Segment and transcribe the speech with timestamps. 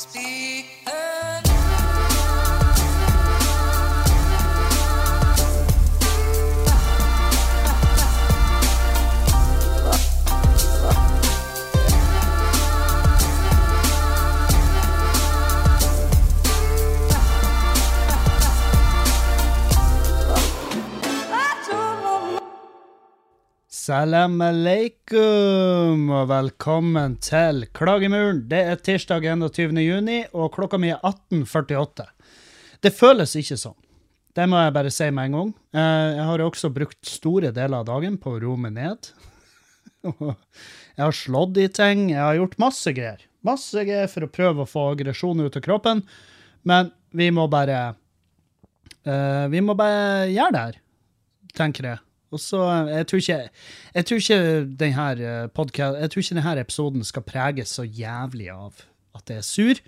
[0.00, 0.49] Speak
[23.90, 28.44] Salam aleikum, og velkommen til Klagemuren.
[28.46, 29.72] Det er tirsdag 21.
[29.82, 32.04] juni, og klokka mi er 18.48.
[32.86, 33.74] Det føles ikke sånn.
[34.38, 35.48] Det må jeg bare si med en gang.
[35.74, 39.08] Eh, Jeg har også brukt store deler av dagen på å roe meg ned.
[40.14, 43.24] Jeg har slått i ting, jeg har gjort masse greier.
[43.42, 46.04] Masse greier for å prøve å få aggresjon ut av kroppen,
[46.62, 47.80] men vi må bare
[49.02, 50.78] eh, Vi må bare gjøre det her,
[51.58, 52.02] tenker jeg.
[52.30, 53.38] Og så, eh, jeg tror ikke,
[53.94, 54.40] jeg tror ikke
[54.78, 58.84] denne podcast, jeg tror ikke denne episoden skal preges så jævlig av
[59.18, 59.80] at jeg er sur,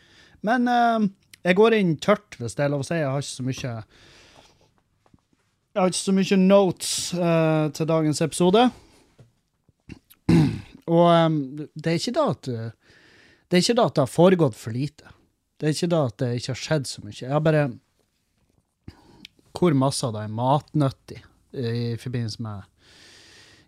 [0.43, 1.05] men uh,
[1.47, 2.99] jeg går inn tørt, hvis det er lov å si.
[2.99, 3.75] Jeg har ikke så mye
[5.73, 8.67] jeg har ikke så mye notes uh, til dagens episode.
[10.93, 11.39] Og um,
[11.79, 12.99] det er ikke da at eh,
[13.49, 15.15] det er ikke da at det har foregått for lite.
[15.57, 17.17] Det er ikke da at det ikke har skjedd så mye.
[17.23, 17.69] Jeg har bare
[19.55, 21.23] Hvor masse av det er matnyttig
[21.53, 22.69] i forbindelse med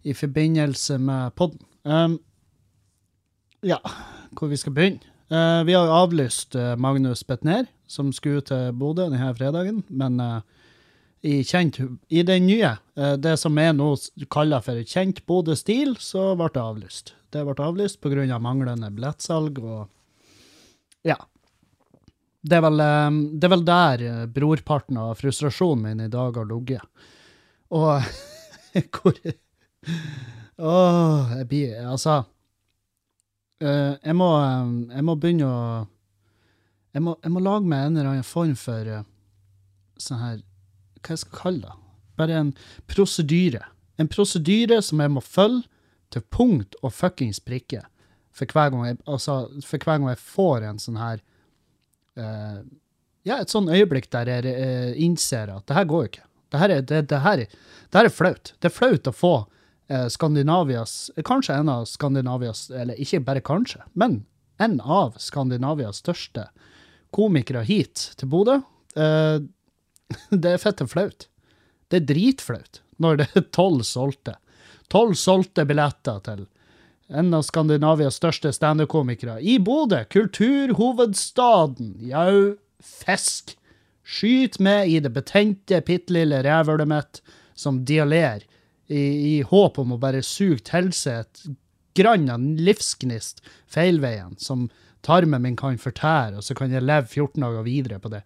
[0.05, 1.61] i forbindelse med podden.
[1.83, 2.19] Um,
[3.65, 3.79] ja,
[4.37, 5.01] hvor vi skal begynne.
[5.33, 10.21] Uh, vi har jo avlyst eh, Magnus Betnér, som skulle til Bodø denne fredagen, men
[10.21, 10.43] uh,
[11.25, 11.81] i, kjent,
[12.13, 13.89] i den nye, uh, det som er nå
[14.31, 17.15] kalla for kjent Bodø-stil, så ble det avlyst.
[17.33, 18.29] Det ble avlyst pga.
[18.29, 19.89] Av manglende billettsalg og
[21.09, 21.17] ja.
[22.45, 26.45] Det er, vel, eh, det er vel der brorparten av frustrasjonen min i dag har
[26.45, 26.85] ligget.
[27.71, 28.03] Og
[28.95, 29.19] hvor
[30.55, 32.23] Åh, jeg blir Altså
[33.61, 35.61] eh, jeg, må, eh, jeg må begynne å
[36.95, 39.07] jeg må, jeg må lage meg en eller annen form for eh,
[39.99, 40.37] sånn her
[41.01, 41.79] Hva jeg skal kalle det?
[42.15, 42.53] Bare en
[42.87, 43.65] prosedyre.
[43.99, 45.67] En prosedyre som jeg må følge
[46.15, 47.83] til punkt og fuckings prikke
[48.35, 49.35] for hver gang jeg, altså,
[49.67, 51.21] for hver gang jeg får en sånn her
[52.19, 52.63] uh,
[53.27, 56.25] Ja, et sånn øyeblikk der jeg uh, innser at det her går jo ikke.
[56.55, 58.53] Det her, er, det, det, her, det her er flaut.
[58.63, 59.33] Det er flaut å få
[59.91, 64.21] eh, Skandinavias Kanskje en av Skandinavias Eller ikke bare kanskje, men
[64.63, 66.45] en av Skandinavias største
[67.15, 68.61] komikere hit til Bodø.
[68.95, 69.43] Eh,
[70.45, 71.27] det er fette flaut.
[71.91, 74.37] Det er dritflaut når det er tolv solgte.
[74.95, 76.47] Tolv solgte billetter til
[77.11, 81.97] en av Skandinavias største standup-komikere i Bodø, kulturhovedstaden.
[82.15, 83.59] Jau, fisk.
[84.05, 87.21] Skyt meg i det betente, bitte lille rævhølet mitt
[87.57, 88.45] som dialerer,
[88.93, 91.45] i, i håp om å bare suge til seg et
[91.97, 94.67] grann av livsgnist feilveien, som
[95.05, 98.21] tarmen min kan fortære, og så kan jeg leve 14 dager videre på det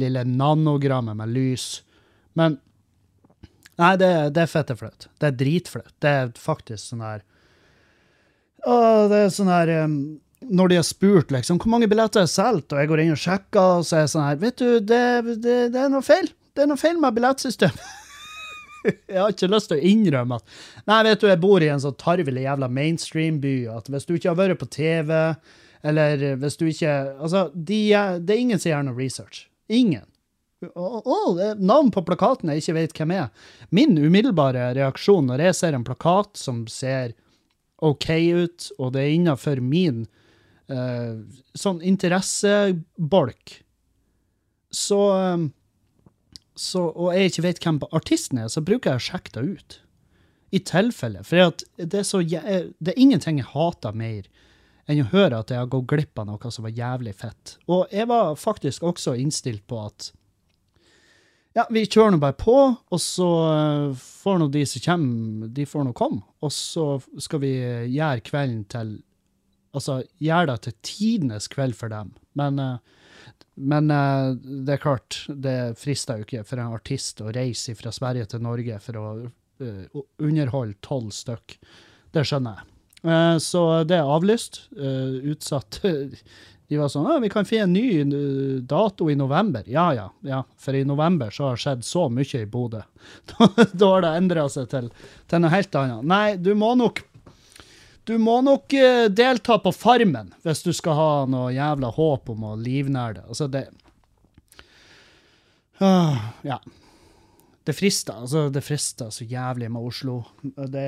[0.00, 1.68] lille nanogrammet med lys.
[2.38, 2.58] Men
[3.80, 5.06] Nei, det, det er fette flaut.
[5.16, 5.92] Det er dritflaut.
[6.04, 7.22] Det er faktisk sånn her
[8.68, 8.74] Å,
[9.08, 9.94] det er sånn her um,
[10.40, 13.20] Når de har spurt liksom, hvor mange billetter er solgt, og jeg går inn og
[13.20, 15.00] sjekker, og så er jeg sånn her Vet du, det,
[15.44, 16.30] det, det er noe feil.
[16.56, 17.88] Det er noe feil med billettsystemet.
[19.12, 21.82] jeg har ikke lyst til å innrømme at Nei, vet du, jeg bor i en
[21.82, 25.12] sånn tarvelig jævla mainstream-by, at hvis du ikke har vært på TV,
[25.86, 27.82] eller hvis du ikke Altså, de,
[28.24, 29.44] det er ingen som gjør noe research.
[29.70, 30.06] Ingen.
[30.76, 33.28] Oh, er navn på plakaten jeg ikke vet hvem er.
[33.72, 37.14] Min umiddelbare reaksjon når jeg ser en plakat som ser
[37.80, 40.04] OK ut, og det er innenfor min
[40.72, 43.54] eh, sånn interessebolk,
[44.70, 45.46] så, eh,
[46.54, 49.80] så Og jeg ikke vet hvem artisten er, så bruker jeg å sjekke det ut.
[50.50, 51.22] I tilfelle.
[51.22, 54.26] For det, er så, det er ingenting jeg hater mer
[54.90, 57.54] enn å høre at jeg har gått glipp av noe som var jævlig fett.
[57.70, 60.10] Og jeg var faktisk også innstilt på at
[61.56, 65.66] ja, vi kjører nå bare på, og så eh, får nå de som kommer, de
[65.66, 66.22] får nå komme.
[66.46, 66.84] Og så
[67.18, 67.54] skal vi
[67.90, 68.92] gjøre kvelden til
[69.76, 72.12] Altså gjør det til tidenes kveld for dem.
[72.38, 73.06] Men, eh,
[73.60, 74.32] men eh,
[74.66, 78.42] det er klart, det frister jo ikke for en artist å reise fra Sverige til
[78.46, 79.06] Norge for å
[79.62, 81.58] eh, underholde tolv stykk.
[82.14, 82.66] Det skjønner jeg.
[83.40, 84.66] Så det er avlyst.
[84.76, 85.78] utsatt.
[86.70, 89.64] De var sånn, «Å, vi kan finne en ny dato i november.
[89.66, 90.44] Ja, ja, ja.
[90.60, 92.82] For i november så har det skjedd så mye i Bodø.
[93.72, 94.86] Da har det endra seg til,
[95.26, 96.06] til noe helt annet.
[96.12, 97.02] Nei, du må nok
[98.10, 102.48] du må nok eh, delta på Farmen hvis du skal ha noe jævla håp om
[102.50, 103.24] å livnære det.
[103.30, 103.68] Altså, det
[105.80, 106.60] Ah, Ja.
[107.64, 108.48] Det frister, altså.
[108.50, 110.22] Det frister så jævlig med Oslo.
[110.42, 110.82] Det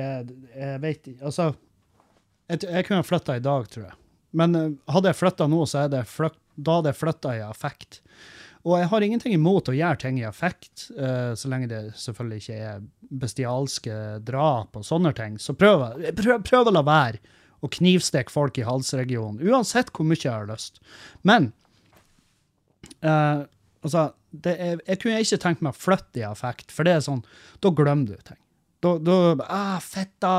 [0.55, 1.53] Jeg veit ikke Altså,
[2.49, 3.95] jeg, jeg kunne ha flytta i dag, tror jeg.
[4.33, 8.01] Men eh, hadde jeg flytta nå, så er det flytt, Da det flytta i affekt.
[8.63, 12.43] Og jeg har ingenting imot å gjøre ting i affekt, uh, så lenge det selvfølgelig
[12.43, 12.83] ikke er
[13.23, 15.35] bestialske drap og sånne ting.
[15.41, 15.83] Så prøv,
[16.15, 17.19] prøv, prøv å la være
[17.63, 20.79] å knivstikke folk i halsregionen, uansett hvor mye jeg har lyst.
[21.27, 21.51] Men
[23.03, 23.43] uh,
[23.83, 24.09] altså,
[24.47, 27.23] er, jeg kunne ikke tenkt meg å flytte i affekt, for det er sånn,
[27.63, 28.39] da glemmer du ting.
[28.83, 29.17] Da, da
[29.47, 29.79] ah,
[30.19, 30.35] da,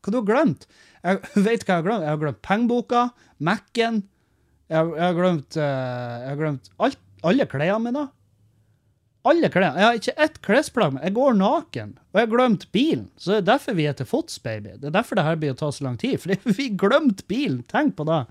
[0.00, 0.66] Hva du har glemt?
[1.02, 2.04] Jeg vet hva jeg har glemt.
[2.06, 3.04] Jeg har glemt pengeboka,
[3.42, 4.02] Mac-en.
[4.70, 5.00] Jeg, jeg
[5.58, 5.70] eh,
[6.22, 8.06] jeg har glemt alt, alle klærne mine.
[9.28, 9.76] Alle klærne.
[9.76, 10.94] Jeg har ikke ett klesplagg.
[10.94, 11.98] men Jeg går naken.
[12.12, 13.10] Og jeg har glemt bilen.
[13.16, 14.76] Så det er derfor vi er til fots, baby.
[14.80, 16.18] Det er derfor det her blir å ta så lang tid.
[16.22, 17.62] Fordi vi glemte bilen.
[17.68, 18.22] Tenk på det.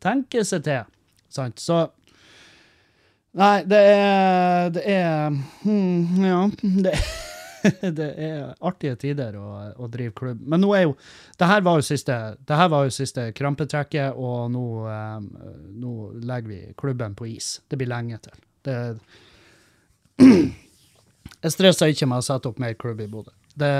[0.00, 0.84] Tenke seg til.
[1.30, 1.60] Sant?
[1.60, 1.88] Så
[3.30, 5.28] Nei, det er Det er
[5.62, 6.40] hmm, Ja.
[6.86, 6.96] Det,
[7.98, 10.40] det er artige tider å, å drive klubb.
[10.46, 10.94] Men nå er jo
[11.38, 12.16] Det her var jo siste,
[12.46, 15.28] var jo siste krampetrekket, og nå, um,
[15.80, 15.94] nå
[16.26, 17.58] legger vi klubben på is.
[17.68, 18.40] Det blir lenge til.
[18.66, 18.76] Det
[21.40, 23.32] Jeg stresser ikke med å sette opp mer klubb i Bodø.
[23.60, 23.70] Det,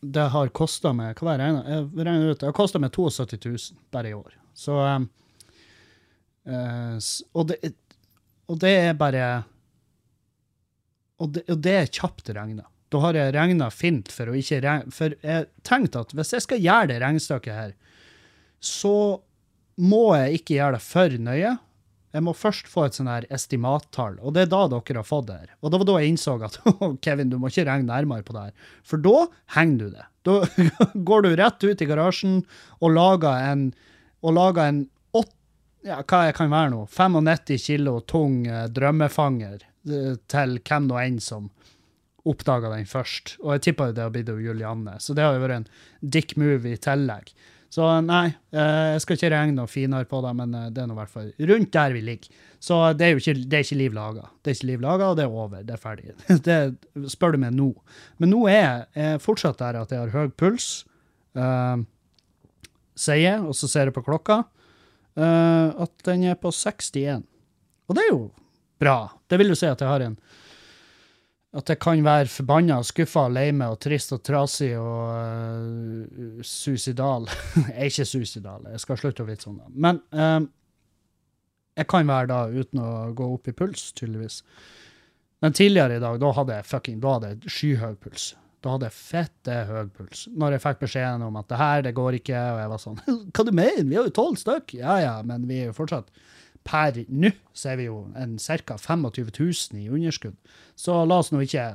[0.00, 3.40] det har kosta meg hva var det, jeg regner ut, det har kosta meg 72
[3.48, 4.36] 000 bare i år.
[4.56, 5.08] Så um,
[6.48, 6.98] uh,
[7.32, 7.72] og, det,
[8.52, 9.24] og det er bare
[11.22, 12.66] Og det, og det er kjapt regna.
[12.92, 16.44] Da har jeg regna fint for å ikke regne For jeg tenkte at hvis jeg
[16.44, 17.76] skal gjøre det regnestykket her,
[18.62, 18.96] så
[19.82, 21.52] må jeg ikke gjøre det for nøye.
[22.12, 25.30] Jeg må først få et sånn her estimattall, og det er da dere har fått
[25.30, 25.52] det her.
[25.64, 26.58] Og det var da jeg innså at
[27.04, 29.24] Kevin, du må ikke regne nærmere på det her, for da
[29.56, 30.04] henger du det.
[30.28, 30.34] Da
[31.08, 32.42] går du rett ut i garasjen
[32.78, 33.70] og lager en,
[34.20, 34.82] og lager en
[35.16, 35.32] 8,
[35.88, 41.00] ja, hva jeg kan være nå, 95 kilo tung eh, drømmefanger eh, til hvem nå
[41.00, 41.48] enn som
[42.28, 43.36] oppdaga den først.
[43.42, 45.68] Og jeg tippa jo det har blitt Julianne, så det har jo vært en
[46.00, 47.32] dick move i tillegg.
[47.72, 50.88] Så nei, eh, jeg skal ikke regne noe finere på det, men eh, det er
[50.90, 52.42] nå i hvert fall rundt der vi ligger.
[52.62, 54.26] Så det er jo ikke, det er ikke liv laga.
[54.42, 55.62] Det er ikke liv laga, og det er over.
[55.64, 56.12] Det er ferdig.
[56.48, 56.58] Det
[57.14, 57.70] spør du meg nå.
[58.20, 60.68] Men nå er jeg eh, fortsatt der at jeg har høy puls,
[61.38, 61.80] uh,
[62.92, 64.42] sier jeg, og så ser jeg på klokka,
[65.16, 67.24] uh, at den er på 61.
[67.88, 68.22] Og det er jo
[68.84, 68.98] bra.
[69.32, 70.18] Det vil jo si at jeg har en
[71.52, 77.28] at jeg kan være forbanna, skuffa, lei meg og trist og trasig og uh, suicidal.
[77.66, 79.58] jeg er ikke suicidal, jeg skal slutte å vite sånn.
[79.60, 79.72] det.
[79.84, 80.46] Men øh,
[81.76, 84.40] jeg kan være da uten å gå opp i puls, tydeligvis.
[85.44, 88.26] Men tidligere i dag, da hadde jeg fucking, da hadde jeg skyhøy puls.
[88.62, 90.26] Da hadde jeg fette høy puls.
[90.38, 93.00] Når jeg fikk beskjeden om at det her, det går ikke, og jeg var sånn
[93.34, 93.88] Hva du mener?
[93.88, 94.76] Vi har jo tolv stykk!
[94.78, 96.12] Ja ja, men vi er jo fortsatt
[96.64, 98.76] Per nå så er vi jo en ca.
[98.78, 100.36] 25 000 i underskudd.
[100.78, 101.66] Så la oss nå ikke,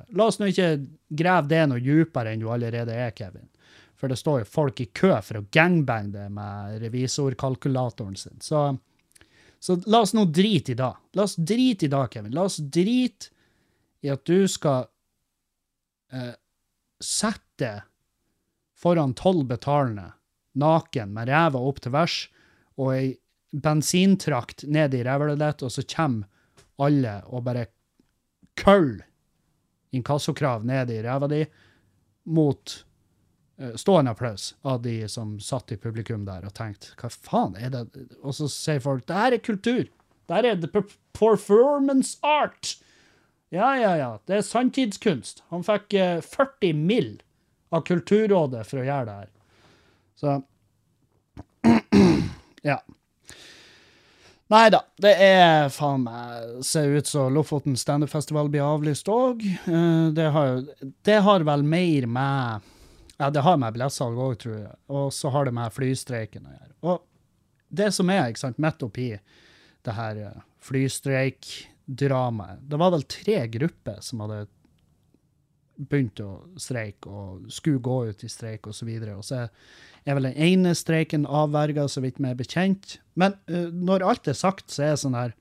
[0.48, 0.70] ikke
[1.22, 3.50] grave det noe dypere enn du allerede er, Kevin.
[3.98, 8.38] For det står jo folk i kø for å gangbange det med revisorkalkulatoren sin.
[8.42, 8.70] Så,
[9.60, 10.92] så la oss nå drite i det.
[11.18, 12.36] La oss drite i det, Kevin.
[12.38, 13.34] La oss drite
[14.06, 14.86] i at du skal
[16.14, 16.36] eh,
[17.02, 17.72] sette
[18.78, 20.12] foran tolv betalende,
[20.58, 22.18] naken, med ræva opp til værs,
[22.78, 23.16] og ei
[23.64, 26.28] bensintrakt ned i rævlet og så kommer
[26.78, 27.66] alle og bare
[28.58, 29.06] køller
[29.96, 31.46] inkassokrav ned i ræva di
[32.28, 32.74] mot
[33.58, 37.72] eh, stående applaus av de som satt i publikum der og tenkte hva faen er
[37.74, 37.86] det?
[38.22, 39.86] Og så sier folk det her er kultur.
[40.28, 40.84] Det her er the
[41.16, 42.76] performance art.
[43.50, 44.10] Ja, ja, ja.
[44.28, 45.46] Det er sanntidskunst.
[45.54, 47.16] Han fikk eh, 40 mill.
[47.72, 49.32] av Kulturrådet for å gjøre det her.
[50.16, 50.36] Så
[52.68, 52.78] Ja.
[54.48, 59.44] Nei da, det er faen meg Ser ut som Lofoten standupfestival blir avlyst òg.
[60.16, 60.62] Det, har
[61.04, 62.62] det har vel mer med
[63.18, 64.76] Ja, det har med billettsalg òg, tror jeg.
[64.94, 66.74] Og så har det med flystreiken å gjøre.
[66.88, 66.98] Og
[67.68, 69.10] det som er, ikke sant, midt oppi
[69.88, 74.46] det her eh, flystreikdramaet Det var vel tre grupper som hadde
[75.78, 78.90] begynt å streike og skulle gå ut i streik osv.
[78.90, 79.48] Og, så og så
[80.08, 82.98] er vel den ene streiken avverga, så vidt vi er bekjent.
[83.20, 85.36] Men uh, når alt er sagt, så er det sånn her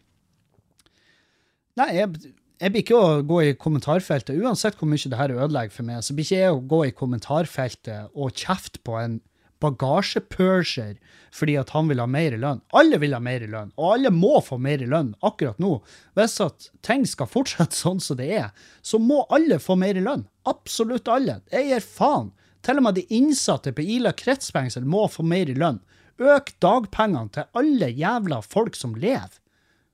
[1.76, 4.38] Nei, jeg, jeg blir ikke å gå i kommentarfeltet.
[4.40, 6.94] Uansett hvor mye det her ødelegger for meg, så blir ikke jeg å gå i
[6.96, 9.18] kommentarfeltet og kjefte på en
[9.60, 10.96] bagasjepurser
[11.36, 12.62] fordi at han vil ha mer i lønn.
[12.76, 15.74] Alle vil ha mer i lønn, og alle må få mer i lønn akkurat nå.
[16.16, 20.04] Hvis at ting skal fortsette sånn som det er, så må alle få mer i
[20.04, 20.24] lønn.
[20.48, 21.42] Absolutt alle.
[21.52, 22.32] Jeg gir faen.
[22.66, 25.78] Til og med de innsatte på Ila kretsfengsel må få mer i lønn.
[26.18, 29.36] Øk dagpengene til alle jævla folk som lever.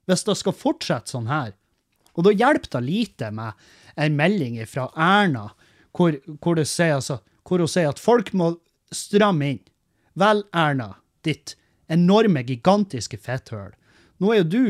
[0.08, 1.52] Hvis det skal fortsette sånn her.
[2.16, 3.58] Og da hjelper det lite med
[4.00, 5.50] en melding fra Erna
[5.92, 8.54] hvor, hvor, sier, altså, hvor hun sier at folk må
[8.92, 9.60] stramme inn.
[10.16, 11.54] Vel, Erna, ditt
[11.92, 13.72] enorme, gigantiske fetthøl.
[14.20, 14.64] Nå er jo du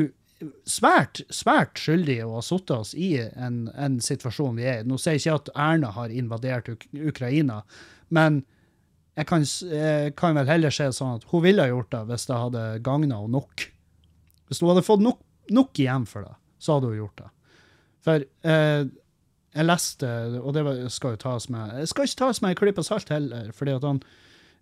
[0.69, 4.89] svært, svært skyldige å ha satt oss i en, en situasjon vi er i.
[4.89, 7.63] Nå sier jeg ikke at Erna har invadert Uk Ukraina,
[8.13, 8.43] men
[9.19, 12.25] jeg kan, jeg kan vel heller si sånn at hun ville ha gjort det hvis
[12.31, 13.67] det hadde gagna henne nok.
[14.49, 15.21] Hvis hun hadde fått nok,
[15.53, 17.29] nok igjen for det, så hadde hun gjort det.
[18.03, 18.87] For eh,
[19.53, 20.09] jeg leste,
[20.41, 23.51] og det skal jo tas med Jeg skal ikke tas med en klype salt heller,
[23.53, 24.01] fordi at han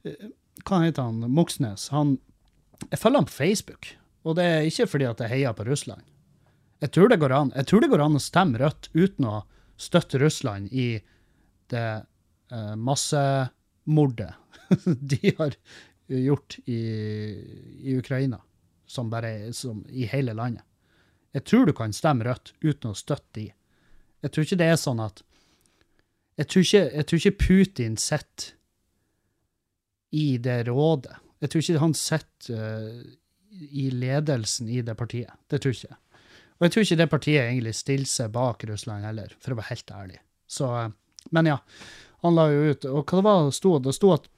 [0.05, 0.27] eh,
[0.67, 1.23] Hva heter han?
[1.31, 1.89] Moxnes.
[1.95, 2.19] Han
[2.91, 3.93] Jeg følger han på Facebook,
[4.25, 6.03] og det er ikke fordi at jeg heier på Russland.
[6.81, 9.43] Jeg tror det går an, det går an å stemme rødt uten å
[9.81, 11.01] støtte Russland i
[11.73, 11.89] det
[12.53, 14.33] eh, massemordet
[15.13, 15.57] de har
[16.11, 16.81] gjort i,
[17.85, 18.41] i Ukraina,
[18.87, 20.65] som bare som i hele landet.
[21.33, 23.49] Jeg tror du kan stemme rødt uten å støtte de.
[24.21, 25.23] Jeg tror ikke det er sånn at
[26.41, 28.55] Jeg tror ikke, jeg tror ikke Putin sitter
[30.17, 31.19] i det rådet.
[31.41, 33.03] Jeg tror ikke han sitter eh,
[33.51, 35.33] i ledelsen i det partiet.
[35.51, 35.99] Det tror ikke jeg.
[36.59, 39.73] Og jeg tror ikke det partiet egentlig stiller seg bak Russland heller, for å være
[39.73, 40.21] helt ærlig.
[40.51, 40.91] Så, eh,
[41.35, 41.57] men ja,
[42.21, 43.79] han la jo ut Og hva det var det sto?
[43.79, 44.29] Det sto at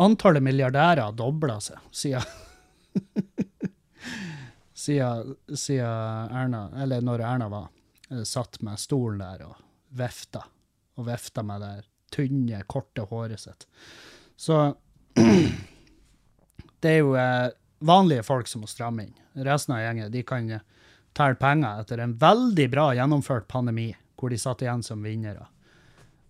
[0.00, 2.24] antallet milliardærer dobla seg siden
[4.84, 7.68] siden, siden Erna, eller når Erna var,
[8.10, 9.56] eh, satt med stolen der og
[9.94, 10.44] vefta,
[10.98, 11.74] og vefta med det
[12.14, 13.66] tynne, korte håret sitt.
[14.36, 14.74] Så
[16.82, 17.50] det er jo eh,
[17.84, 19.16] vanlige folk som må stramme inn.
[19.46, 20.62] Resten av gjengen de kan eh,
[21.16, 25.46] telle penger etter en veldig bra gjennomført pandemi, hvor de satt igjen som vinnere.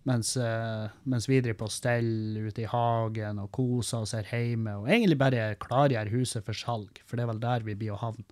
[0.05, 4.77] Mens, eh, mens vi driver på stell ute i hagen og koser oss her hjemme,
[4.83, 8.03] og egentlig bare klargjør huset for salg, for det er vel der vi blir å
[8.03, 8.27] havne.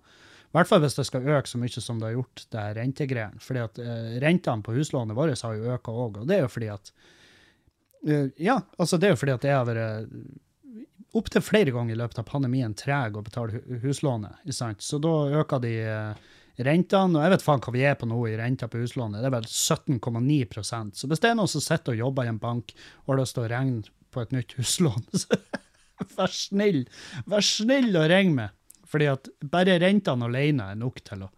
[0.53, 2.75] I hvert fall hvis det skal øke så mye som det har gjort, det her
[2.77, 3.41] rentegreiene.
[3.41, 6.53] Fordi at eh, rentene på huslånet vårt har jo økt òg, og det er jo
[6.53, 6.95] fordi at
[8.37, 10.11] Ja, altså det er jo fordi at det har vært
[11.17, 14.41] opptil flere ganger i løpet av pandemien treg å betale huslånet.
[14.53, 14.81] sant?
[14.81, 16.31] Så da øker de eh,
[16.65, 19.21] rentene, og jeg vet faen hva vi er på nå i renta på huslånet.
[19.21, 22.41] Det er vel 17,9% Så hvis det er noen som sitter og jobber i en
[22.41, 22.73] bank
[23.05, 25.39] og har lyst til å regne på et nytt huslån, så
[26.17, 26.83] vær snill,
[27.29, 28.59] vær snill å ringe meg.
[28.89, 31.31] Fordi at bare rentene alene er nok til å,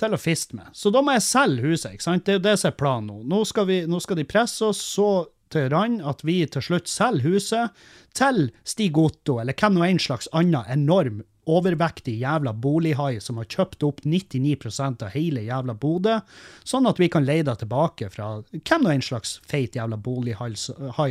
[0.00, 0.72] til å fiste med.
[0.74, 2.24] Så da må jeg selge huset, ikke sant?
[2.26, 3.20] Det er jo det som er planen nå.
[3.30, 5.08] Nå skal, vi, nå skal de presse oss så
[5.54, 7.84] til at vi til slutt selger huset
[8.14, 13.48] til Stig Otto, eller hvem nå en slags annen enorm overvektig jævla bolighai som har
[13.50, 16.18] kjøpt opp 99% av hele jævla Bodø,
[16.64, 20.54] sånn at vi kan leie det tilbake fra hvem nå en slags feit jævla bolighai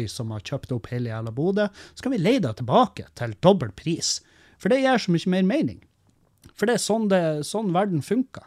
[0.09, 3.73] som har kjøpt opp hele jævla Bodø, så kan vi leie det tilbake til dobbel
[3.77, 4.17] pris.
[4.57, 5.83] For det gjør så mye mer mening.
[6.53, 8.45] For det er sånn, det, sånn verden funker.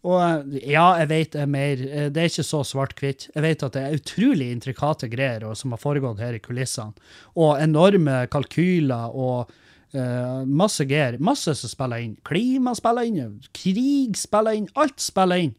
[0.00, 3.26] Og ja, jeg vet det er mer eh, Det er ikke så svart-hvitt.
[3.34, 6.96] Jeg vet at det er utrolig intrikate greier som har foregått her i kulissene.
[7.36, 9.52] Og enorme kalkyler og
[9.92, 11.18] uh, masse greier.
[11.20, 12.16] Masse som spiller inn.
[12.24, 15.54] Klima spiller inn, krig spiller inn, alt spiller inn.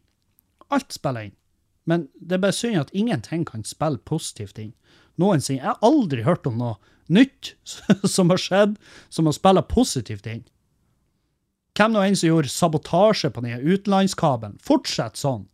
[0.74, 1.36] Alt spiller inn.
[1.86, 4.74] Men det er bare synd at ingenting kan spille positivt inn.
[5.20, 5.60] Noensinne.
[5.60, 6.78] Jeg har aldri hørt om noe
[7.12, 7.54] nytt
[8.14, 8.74] som har skjedd,
[9.10, 10.42] som har spilt positivt inn.
[11.78, 15.46] Hvem nå enn som gjorde sabotasje på den utenlandskabelen, fortsett sånn.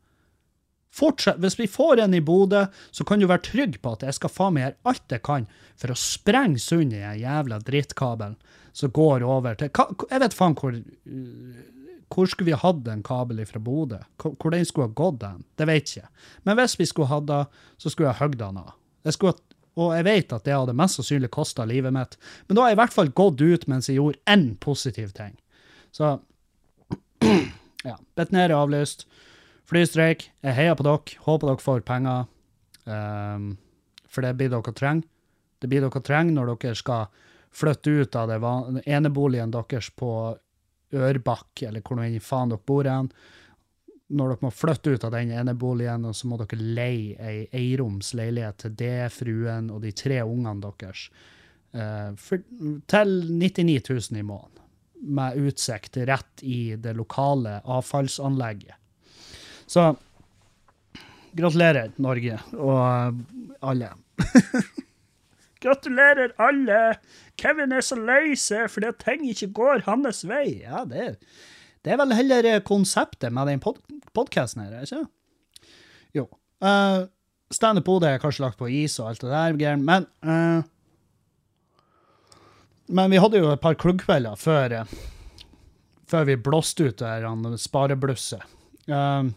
[0.99, 1.39] Fortsett.
[1.39, 4.33] Hvis vi får en i Bodø, så kan du være trygg på at jeg skal
[4.33, 5.47] faen meg gjøre alt jeg kan
[5.79, 8.39] for å sprenge sund den jævla drittkabelen
[8.75, 10.75] som går over til Jeg vet faen hvor
[12.09, 14.01] Hvor skulle vi hatt en kabel fra Bodø?
[14.17, 15.45] Hvor, den skulle ha gått den?
[15.61, 16.11] Det vet jeg ikke.
[16.43, 17.45] Men hvis vi skulle hatt det,
[17.77, 18.75] så skulle jeg hogd den av.
[19.79, 22.17] Og jeg vet at det hadde mest sannsynlig kosta livet mitt,
[22.49, 25.37] men da har jeg i hvert fall gått ut mens jeg gjorde én positiv ting.
[25.99, 26.21] Så
[27.85, 27.99] ja.
[28.14, 29.07] Betnér er avlyst.
[29.69, 30.28] Flystreik.
[30.47, 31.17] Jeg heier på dere.
[31.26, 32.28] Håper dere får penger.
[32.87, 33.49] Um,
[34.09, 35.09] for det blir dere trenger.
[35.59, 37.09] Det blir dere trenger når dere skal
[37.59, 40.12] flytte ut av det van- eneboligen deres på
[40.95, 43.11] Ørbakk, eller hvor nå faen dere bor hen.
[44.09, 48.14] Når dere må flytte ut av den eneboligen, og så må dere leie ei eiroms
[48.17, 51.09] leilighet til det, fruen og de tre ungene deres.
[51.75, 52.40] Uh, for,
[52.88, 54.68] til 99 000 i måneden
[55.00, 58.76] med utsikt rett i det lokale avfallsanlegget.
[59.69, 59.93] Så
[61.37, 63.19] gratulerer, Norge og eh,
[63.69, 63.93] alle.
[65.62, 66.81] gratulerer, alle!
[67.38, 70.62] Kevin er så lei seg fordi ting ikke går hans vei.
[70.64, 71.14] Ja, det er,
[71.85, 73.83] det er vel heller eh, konseptet med den pod
[74.17, 75.05] podkasten her, er ikke?
[76.17, 76.25] Jo.
[76.64, 77.07] Uh,
[77.55, 80.64] Standup-hodet er kanskje lagt på is og alt det der, men eh,
[82.88, 84.87] men vi hadde jo et par klubbkvelder før, eh,
[86.09, 88.42] før vi blåste ut han spareblusset.
[88.88, 89.35] Um,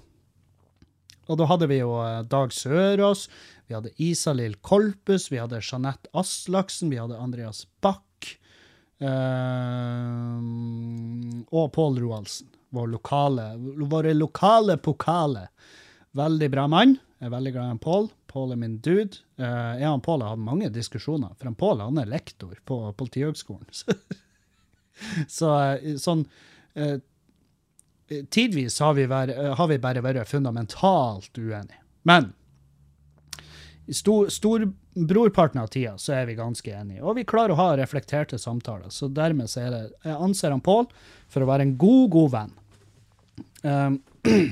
[1.27, 3.29] og da hadde vi jo eh, Dag Sørås,
[3.67, 8.38] vi hadde Isalill Kolpus, vi hadde Jeanette Aslaksen, vi hadde Andreas Bach
[9.00, 9.10] um,
[11.51, 12.48] og Pål Roaldsen.
[12.72, 13.46] Vår lokale,
[13.91, 15.50] våre lokale pokale.
[16.15, 16.96] Veldig bra mann.
[17.20, 18.08] Jeg er veldig glad i Pål.
[18.32, 19.22] Pål er min dude.
[19.40, 23.68] Uh, jeg og Pål har hatt mange diskusjoner, for han er lektor på Politihøgskolen.
[23.76, 23.96] Så,
[25.38, 26.26] så eh, sånn
[26.80, 26.98] uh,
[28.12, 31.80] Tidvis har vi, vær, har vi, bare vært fundamentalt uenige.
[32.04, 32.34] Men
[33.96, 38.40] stor, storbrorparten av tida så er vi ganske enige, og vi klarer å ha reflekterte
[38.40, 38.92] samtaler.
[38.92, 40.90] Så dermed så er det Jeg anser han Pål
[41.32, 42.52] for å være en god, god venn.
[43.64, 44.00] Um,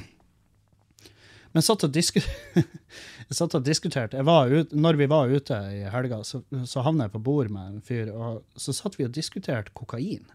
[1.54, 2.22] men satt og, disku
[3.30, 7.14] jeg satt og diskuterte ut, Når vi var ute i helga, så, så havna jeg
[7.14, 10.26] på bord med en fyr, og så satt vi og diskuterte kokain.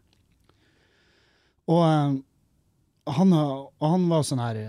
[1.66, 2.24] Og, um,
[3.06, 3.32] han,
[3.82, 4.60] han var sånn her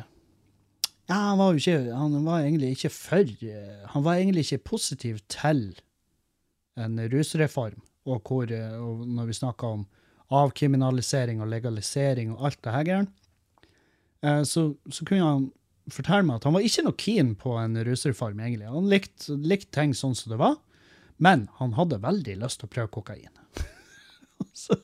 [1.05, 3.33] ja, han var ikke Han var egentlig ikke for
[3.93, 5.75] Han var egentlig ikke positiv til
[6.75, 9.85] en rusreform, og, hvor, og når vi snakka om
[10.35, 13.05] avkriminalisering og legalisering og alt det her,
[14.25, 15.45] eh, så, så kunne han
[15.91, 18.69] fortelle meg at han var ikke noe keen på en rusreform, egentlig.
[18.71, 20.57] Han likte, likte ting sånn som det var,
[21.21, 23.41] men han hadde veldig lyst til å prøve kokain.
[24.63, 24.77] så,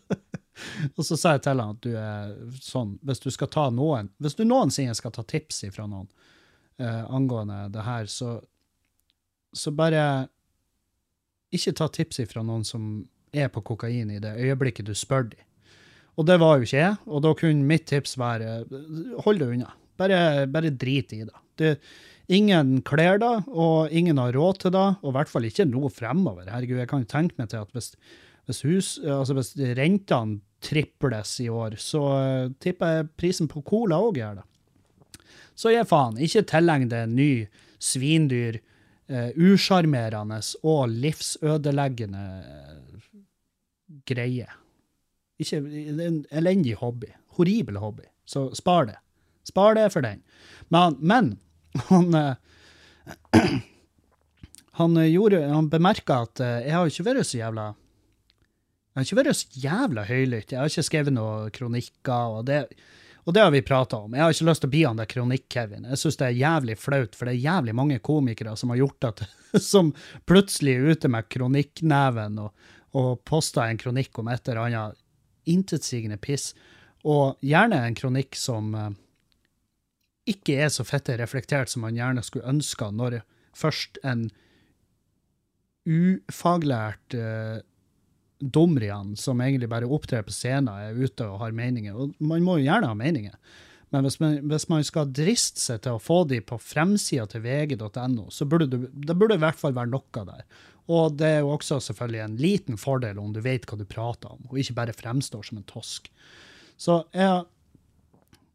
[0.95, 4.11] og så sa jeg til han at du er sånn, hvis du skal ta noen
[4.21, 6.07] Hvis du noensinne skal ta tips fra noen
[6.79, 8.37] eh, angående det her, så,
[9.53, 10.29] så bare
[11.51, 12.93] ikke ta tips fra noen som
[13.35, 15.47] er på kokain i det øyeblikket du spør dem.
[16.19, 18.61] Og det var jo ikke jeg, og da kunne mitt tips være
[19.23, 19.71] hold det unna.
[20.01, 21.43] Bare, bare drit i det.
[21.61, 21.75] det.
[22.31, 25.89] Ingen kler det, og ingen har råd til det, og i hvert fall ikke noe
[25.91, 26.47] fremover.
[26.47, 27.91] Herregud, jeg kan tenke meg til at hvis,
[28.47, 33.97] hvis, hus, altså hvis rentene triples i år, så uh, tipper jeg prisen på cola
[33.99, 34.47] òg gjør det.
[35.57, 36.19] Så gi faen.
[36.21, 37.31] Ikke tilheng deg en ny
[37.81, 38.61] svindyr,
[39.11, 43.15] uh, usjarmerende og livsødeleggende uh,
[44.07, 44.47] greie.
[45.41, 47.09] Ikke, det en elendig hobby.
[47.35, 48.05] Horribel hobby.
[48.23, 49.00] Så spar det.
[49.47, 50.21] Spar det for den.
[50.73, 51.37] Men, men
[51.89, 52.15] han
[54.81, 57.71] han gjorde, han bemerka at jeg har ikke vært så jævla
[58.91, 60.51] jeg har ikke vært så jævla høylytt.
[60.51, 62.33] Jeg har ikke skrevet noen kronikker.
[62.35, 62.65] og det,
[63.23, 64.11] og det har vi prata om.
[64.13, 65.85] Jeg har ikke lyst til å bli han der kronikk-Kevin.
[65.87, 69.07] Jeg syns det er jævlig flaut, for det er jævlig mange komikere som har gjort
[69.07, 69.23] at
[69.71, 69.93] som
[70.27, 72.67] plutselig er ute med kronikkneven og,
[72.99, 74.99] og poster en kronikk om et eller annet
[75.47, 76.51] intetsigende piss.
[77.07, 78.75] Og gjerne en kronikk som
[80.31, 83.21] ikke er så fette reflektert som man gjerne skulle ønska når
[83.57, 84.29] først en
[85.87, 87.59] ufaglært uh,
[88.41, 91.97] domrian som egentlig bare opptrer på scenen, er ute og har meninger.
[91.97, 93.37] Og man må jo gjerne ha meninger.
[93.91, 97.43] Men hvis man, hvis man skal driste seg til å få de på fremsida til
[97.43, 100.45] vg.no, så burde det, det burde i hvert fall være noe der.
[100.91, 104.31] Og det er jo også selvfølgelig en liten fordel om du vet hva du prater
[104.31, 106.07] om, og ikke bare fremstår som en tosk.
[106.79, 107.43] Så jeg,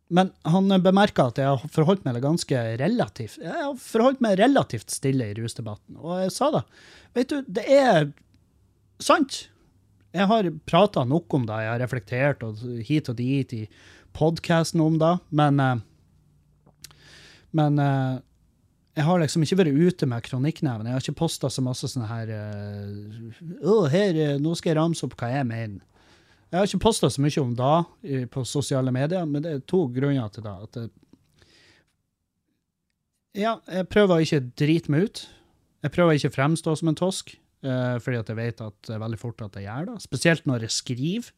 [0.08, 4.92] men han bemerka at jeg har forholdt meg ganske relativt jeg har forholdt meg relativt
[4.94, 5.96] stille i rusdebatten.
[5.98, 6.62] Og jeg sa da,
[7.16, 8.12] vet du, det er
[9.02, 9.46] sant
[10.16, 13.64] jeg har prata nok om det, jeg har reflektert og hit og dit i
[14.16, 15.76] podkasten om det, men eh,
[17.56, 18.16] Men eh,
[18.96, 20.86] jeg har liksom ikke vært ute med kronikkneven.
[20.88, 22.30] Jeg har ikke posta så masse sånne her
[23.60, 25.80] Å, her, nå skal jeg ramse opp hva jeg mener.
[26.50, 29.86] Jeg har ikke posta så mye om det på sosiale medier, men det er to
[29.92, 30.54] grunner til det.
[30.66, 30.84] At det,
[33.36, 35.24] ja, jeg prøver å ikke drite meg ut.
[35.84, 37.34] Jeg prøver å ikke fremstå som en tosk.
[37.64, 39.96] Uh, fordi at jeg vet at er veldig fort at jeg gjør det.
[40.04, 41.28] Spesielt når jeg skriver.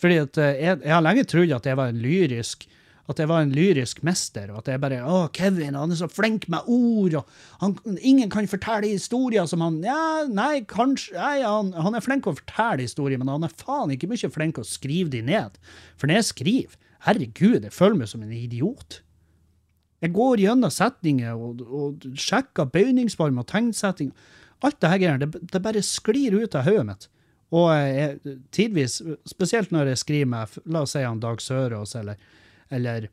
[0.00, 2.66] Fordi at uh, jeg, jeg, har lenge trodd at jeg var en lyrisk
[3.10, 6.08] at jeg var en lyrisk mester, og at jeg bare Å, Kevin, han er så
[6.08, 11.42] flink med ord, og han, ingen kan fortelle historier som han Ja, nei, kanskje nei,
[11.44, 14.64] han, han, er flink å fortelle historier, men han er faen ikke mye flink å
[14.68, 15.58] skrive de ned.
[16.00, 19.02] For når jeg skriver, herregud, jeg føler meg som en idiot.
[20.04, 24.14] Jeg går gjennom setninger og, og sjekker bøyningsform og tegnsetting.
[24.64, 27.06] Alt det her det, det bare sklir ut av hodet mitt.
[27.54, 32.16] Og jeg, tidvis, spesielt når jeg skriver med la oss si han Dag Sørås eller,
[32.70, 33.08] eller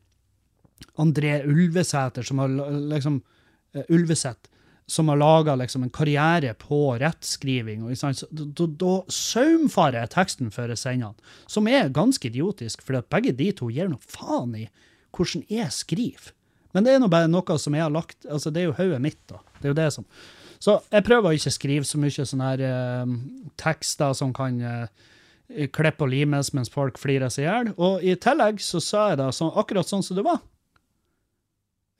[1.00, 2.52] André Ulvesæter, som har
[2.92, 3.20] liksom
[3.76, 4.50] uh, Ulveseth,
[4.86, 7.84] som har laga liksom, en karriere på rettskriving.
[8.30, 13.34] Da, da saumfarer jeg teksten før jeg sender den, som er ganske idiotisk, for begge
[13.38, 14.66] de to gir noe faen i
[15.12, 16.32] hvordan jeg skriver.
[16.72, 19.00] Men det er nå bare noe som jeg har lagt altså Det er jo hodet
[19.04, 19.42] mitt, da.
[19.58, 20.06] Det er jo det som
[20.62, 23.14] så jeg prøver å ikke skrive så mye sånne her uh,
[23.58, 25.08] tekster som kan uh,
[25.74, 27.70] klippe og limes mens folk flirer seg i hjel.
[27.76, 30.40] Og i tillegg så sa jeg det så, akkurat sånn som det var.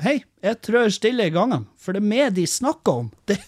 [0.02, 3.10] Hei, jeg trør stille i gangene, for det er meg de snakker om.
[3.32, 3.38] Det,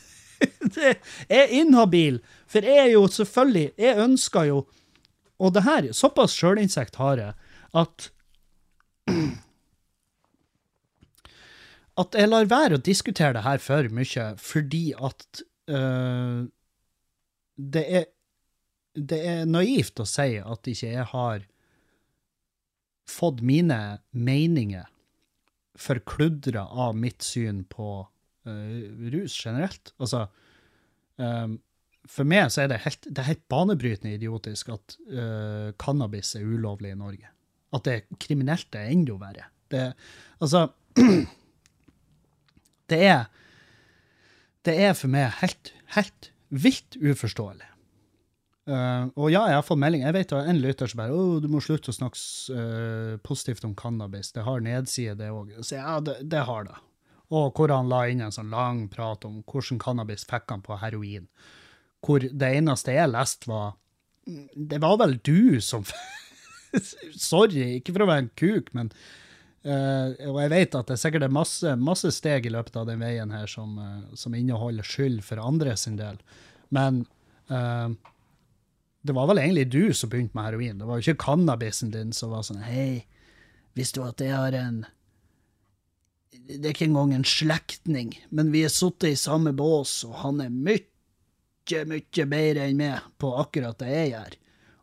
[0.75, 0.91] det
[1.33, 2.19] er inhabil.
[2.51, 4.57] For jeg er jo selvfølgelig Jeg ønsker jo
[5.41, 7.33] Og det her, såpass sjølinsekt har jeg,
[7.73, 8.09] at
[12.03, 16.41] At jeg lar være å diskutere det her for mye, fordi at eh,
[17.55, 18.09] det er
[18.95, 21.45] Det er naivt å si at ikke jeg har
[23.11, 24.87] fått mine meninger
[25.75, 28.07] forkludra av mitt syn på
[28.47, 29.93] uh, rus generelt.
[29.99, 30.27] Altså
[31.17, 31.59] um,
[32.07, 36.47] For meg så er det helt, det er helt banebrytende idiotisk at uh, cannabis er
[36.47, 37.31] ulovlig i Norge.
[37.75, 39.49] At det er kriminelt, det er enda verre.
[39.73, 39.89] Det,
[40.39, 40.69] altså
[42.93, 43.25] Det er
[44.65, 47.74] Det er for meg helt, helt vilt uforståelig.
[48.65, 50.07] Uh, og ja, jeg har fått melding.
[50.07, 52.21] Jeg vet det er en lytter som bare oh, du må slutte å snakke
[52.57, 54.33] uh, positivt om cannabis.
[54.33, 55.53] Det har nedside, det òg.
[55.61, 56.79] Så ja, det, det har det.
[57.35, 60.79] Og hvor han la inn en sånn lang prat om hvordan cannabis fikk han på
[60.81, 61.27] heroin.
[62.05, 63.77] Hvor det eneste jeg leste, var
[64.25, 65.85] Det var vel du som
[67.21, 68.89] Sorry, ikke for å være en kuk, men
[69.69, 73.05] uh, Og jeg vet at det er sikkert masse, masse steg i løpet av den
[73.05, 73.77] veien her som,
[74.17, 76.17] som inneholder skyld for andre sin del.
[76.73, 77.05] Men
[79.05, 80.79] det var vel egentlig du som begynte med heroin.
[80.81, 83.05] Det var jo ikke cannabisen din som var sånn Hei,
[83.77, 84.87] visste du at jeg har en
[86.33, 90.41] Det er ikke engang en slektning, men vi er sittet i samme bås, og han
[90.45, 94.37] er mye, mye bedre enn meg på akkurat det jeg gjør.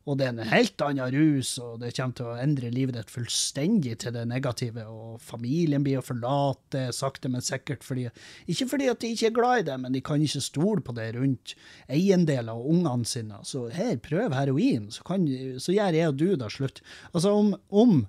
[0.09, 3.11] Og det er en helt annen rus, og det kommer til å endre livet ditt
[3.13, 7.85] fullstendig til det negative, og familien blir å forlate sakte, men sikkert.
[7.85, 8.07] Fordi,
[8.49, 10.95] ikke fordi at de ikke er glad i det, men de kan ikke stole på
[10.97, 11.53] det rundt
[11.85, 13.43] eiendeler og ungene sine.
[13.45, 15.27] Så her, prøv heroin, så, kan,
[15.61, 16.81] så gjør jeg og du da slutt.
[17.11, 18.01] Altså, om, om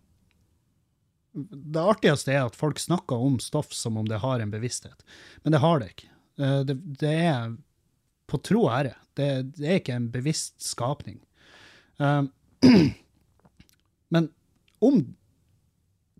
[1.33, 5.05] Det artigste er at folk snakker om stoff som om det har en bevissthet,
[5.44, 6.09] men det har det ikke.
[6.68, 7.52] Det, det er
[8.28, 8.96] på tro og ære.
[9.16, 9.28] Det,
[9.59, 11.20] det er ikke en bevisst skapning.
[12.03, 12.31] Um,
[14.15, 14.31] men
[14.83, 15.05] om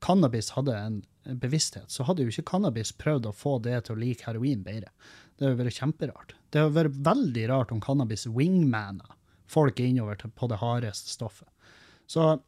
[0.03, 1.01] cannabis hadde en
[1.43, 4.91] bevissthet, så hadde jo ikke cannabis prøvd å få det til å like heroin bedre.
[5.37, 6.35] Det hadde vært kjemperart.
[6.51, 9.17] Det hadde vært veldig rart om cannabis wingmana
[9.53, 11.49] folk innover på det hardeste stoffet.
[12.07, 12.39] Så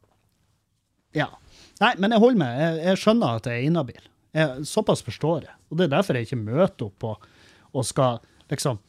[1.14, 1.29] ja.
[1.81, 2.59] Nei, men jeg holder med.
[2.59, 4.09] Jeg, jeg skjønner at jeg er inhabil.
[4.35, 5.57] Jeg, såpass forstår jeg.
[5.70, 7.29] Og det er derfor jeg ikke møter opp og,
[7.75, 8.18] og skal
[8.51, 8.81] liksom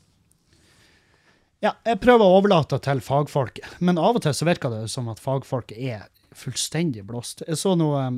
[1.63, 5.07] ja, jeg prøver å overlate til fagfolket, men av og til så virker det som
[5.11, 7.45] at fagfolket er fullstendig blåst.
[7.47, 8.09] Jeg så noe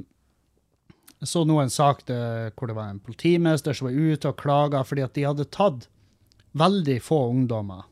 [1.18, 4.38] jeg så nå en sak det, hvor det var en politimester som var ute og
[4.38, 5.88] klaga fordi at de hadde tatt
[6.58, 7.88] veldig få ungdommer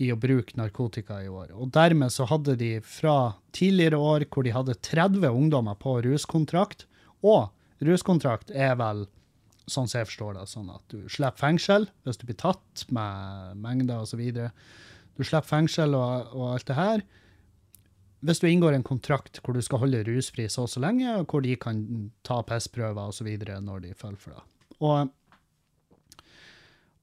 [0.00, 1.52] i å bruke narkotika i år.
[1.52, 6.86] Og dermed så hadde de fra tidligere år hvor de hadde 30 ungdommer på ruskontrakt,
[7.22, 7.52] og
[7.84, 9.04] ruskontrakt er vel
[9.70, 13.60] sånn som jeg forstår det, sånn at du slipper fengsel hvis du blir tatt med
[13.64, 14.22] mengder osv.
[15.14, 17.04] Du slipper fengsel og, og, alt det her.
[18.24, 21.28] Hvis du inngår en kontrakt hvor du skal holde rusfri så og så lenge, og
[21.28, 21.82] hvor de kan
[22.26, 23.28] ta pissprøver osv.
[23.28, 24.44] når de følger for det.
[24.84, 25.12] Og,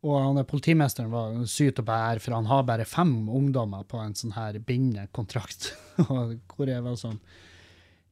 [0.01, 4.17] og han politimesteren var syk og bære, for han har bare fem ungdommer på en
[4.17, 5.73] sånn her bindende kontrakt.
[6.07, 7.21] hvor jeg var sånn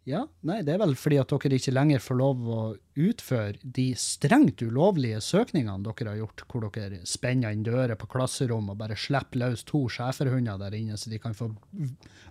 [0.10, 2.62] ja, nei, det er vel fordi at dere ikke lenger får lov å
[2.98, 8.72] utføre de strengt ulovlige søkningene dere har gjort, hvor dere spenner inn dører på klasserom
[8.74, 11.52] og bare slipper løs to schæferhunder der inne, så de kan få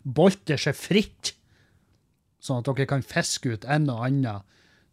[0.02, 1.34] bolte seg fritt,
[2.42, 4.42] sånn at dere kan fiske ut en og annen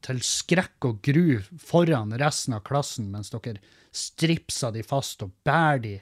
[0.06, 3.58] til skrekk og gru foran resten av klassen, mens dere
[3.95, 5.95] stripser de fast og bærer de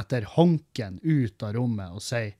[0.00, 2.32] etter honken ut av rommet og sier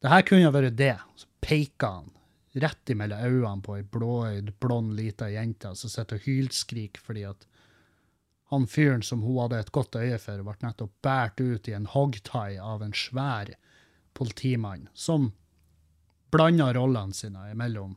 [0.00, 0.94] det her kunne vært det.
[1.16, 2.12] Så peker han
[2.58, 7.46] rett imellom øynene på ei blåøyd, blond lita jente som sitter og hylskriker fordi at
[8.50, 11.86] han fyren som hun hadde et godt øye for, ble nettopp båret ut i en
[11.92, 13.52] hogtie av en svær
[14.18, 15.30] politimann, som
[16.34, 17.94] blanda rollene sine mellom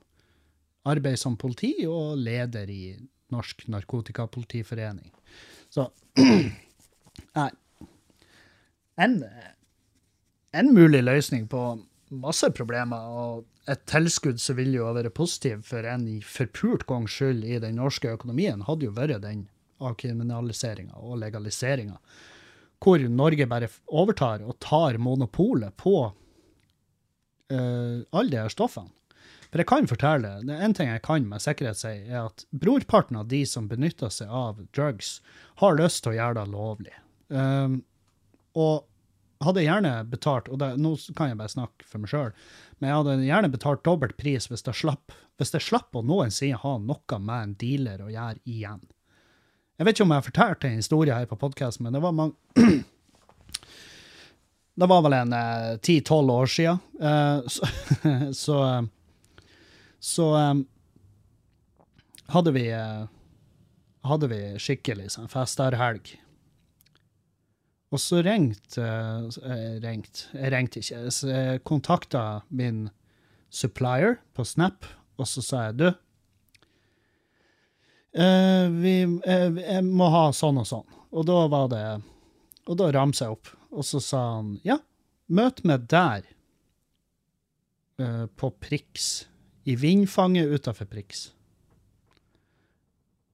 [0.85, 2.93] arbeid som politi og leder i
[3.33, 5.09] Norsk Narkotikapolitiforening.
[5.73, 5.87] Så
[7.37, 7.49] Nei.
[9.01, 9.23] En,
[10.53, 11.63] en mulig løsning på
[12.21, 16.85] masse problemer, og et tilskudd som ville jo være vært positivt for en i forpult
[16.89, 19.47] gangs skyld i den norske økonomien, hadde jo vært den
[19.83, 21.97] avkriminaliseringa og legaliseringa.
[22.83, 28.91] Hvor Norge bare overtar og tar monopolet på uh, alle de her stoffene.
[29.53, 33.19] For jeg kan fortelle, det en ting jeg kan med sikkerhet si, er at brorparten
[33.19, 35.19] av de som benytter seg av drugs,
[35.61, 36.95] har lyst til å gjøre det lovlig.
[37.29, 37.83] Um,
[38.57, 38.87] og
[39.47, 42.31] hadde gjerne betalt, og det, nå kan jeg bare snakke for meg sjøl,
[42.79, 46.61] men jeg hadde gjerne betalt dobbelt pris hvis jeg slapp, hvis jeg slapp å noensinne
[46.61, 48.81] ha noe med en dealer å gjøre igjen.
[49.77, 52.17] Jeg vet ikke om jeg har fortalt en historie her på podkasten, men det var
[52.17, 52.35] mange
[54.73, 55.33] Det var vel en
[55.85, 56.79] ti-tolv eh, år siden.
[56.97, 57.67] Eh, så,
[58.33, 58.87] så, uh,
[60.01, 60.53] så eh,
[62.33, 63.03] hadde vi, eh,
[64.01, 66.15] hadde vi skikkelig sånn festerhelg.
[67.93, 71.01] Og så ringte eh, ringt, Jeg ringte ikke.
[71.13, 72.87] Så Jeg kontakta min
[73.53, 74.87] supplier på Snap,
[75.21, 75.87] og så sa jeg du
[78.17, 80.87] eh, vi, eh, Jeg må ha sånn og sånn.
[81.13, 81.83] Og da var det
[82.65, 83.51] Og da ramsa jeg opp.
[83.73, 84.79] Og så sa han ja,
[85.29, 86.23] møt meg der.
[87.99, 89.27] eh, på Prix.
[89.65, 91.27] I vindfanget utafor Prix.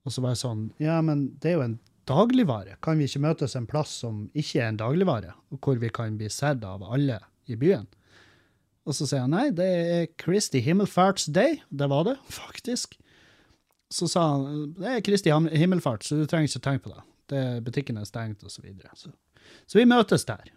[0.06, 2.78] Og så var jeg sånn Ja, men det er jo en dagligvare.
[2.84, 6.18] Kan vi ikke møtes en plass som ikke er en dagligvare, og hvor vi kan
[6.20, 7.20] bli sett av alle
[7.50, 7.88] i byen?
[8.90, 11.60] Og så sier han nei, det er Kristi himmelfarts day.
[11.70, 12.98] Det var det, faktisk.
[13.94, 17.04] Så sa han det er Kristi himmelfart, så du trenger ikke tenke på det.
[17.34, 18.90] det butikken er stengt, og så videre.
[18.98, 19.14] Så,
[19.70, 20.54] så vi møtes der.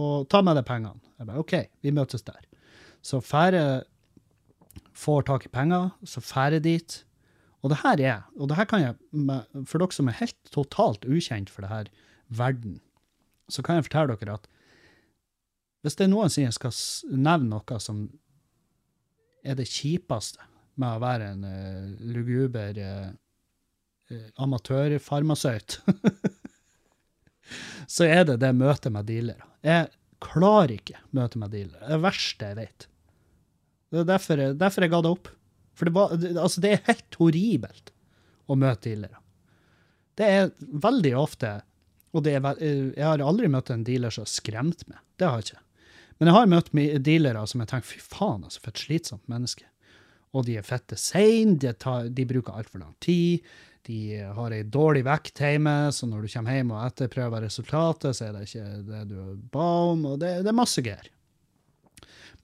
[0.00, 1.00] Og ta med deg pengene.
[1.20, 2.40] Jeg bare OK, vi møtes der.
[3.04, 3.84] Så færre
[4.94, 7.03] får tak i penger, så færre dit.
[7.64, 8.96] Og det her er, og det her kan jeg,
[9.64, 11.88] for dere som er helt totalt ukjent for det her
[12.28, 12.82] verden,
[13.48, 14.50] så kan jeg fortelle dere at
[15.84, 16.76] hvis det er noen som jeg skal
[17.12, 18.04] nevne noe som
[19.44, 20.44] er det kjipeste
[20.80, 25.76] med å være en uh, luguber uh, amatørfarmasøyt,
[27.94, 29.44] så er det det møtet med dealere.
[29.64, 29.92] Jeg
[30.24, 31.80] klarer ikke møtet med dealere.
[31.80, 32.88] Det er det verste jeg vet.
[33.92, 35.32] Det er derfor derfor jeg ga det opp.
[35.74, 37.92] For det, var, altså det er helt horribelt
[38.46, 39.20] å møte dealere.
[40.14, 41.56] Det er veldig ofte
[42.14, 45.00] Og er, eh, jeg har aldri møtt en dealer som har skremt meg.
[45.18, 45.62] Det har jeg ikke.
[46.20, 46.68] Men jeg har møtt
[47.02, 49.66] dealere som jeg tenker fy faen, altså, for et slitsomt menneske.
[50.30, 51.72] Og de er fette seine, de,
[52.14, 53.42] de bruker altfor lang tid.
[53.84, 53.98] De
[54.36, 58.32] har ei dårlig vekt hjemme, så når du kommer hjem og etterprøver resultatet, så er
[58.36, 59.18] det ikke det du
[59.52, 60.06] ba om.
[60.12, 61.10] Og det, det er masse greier.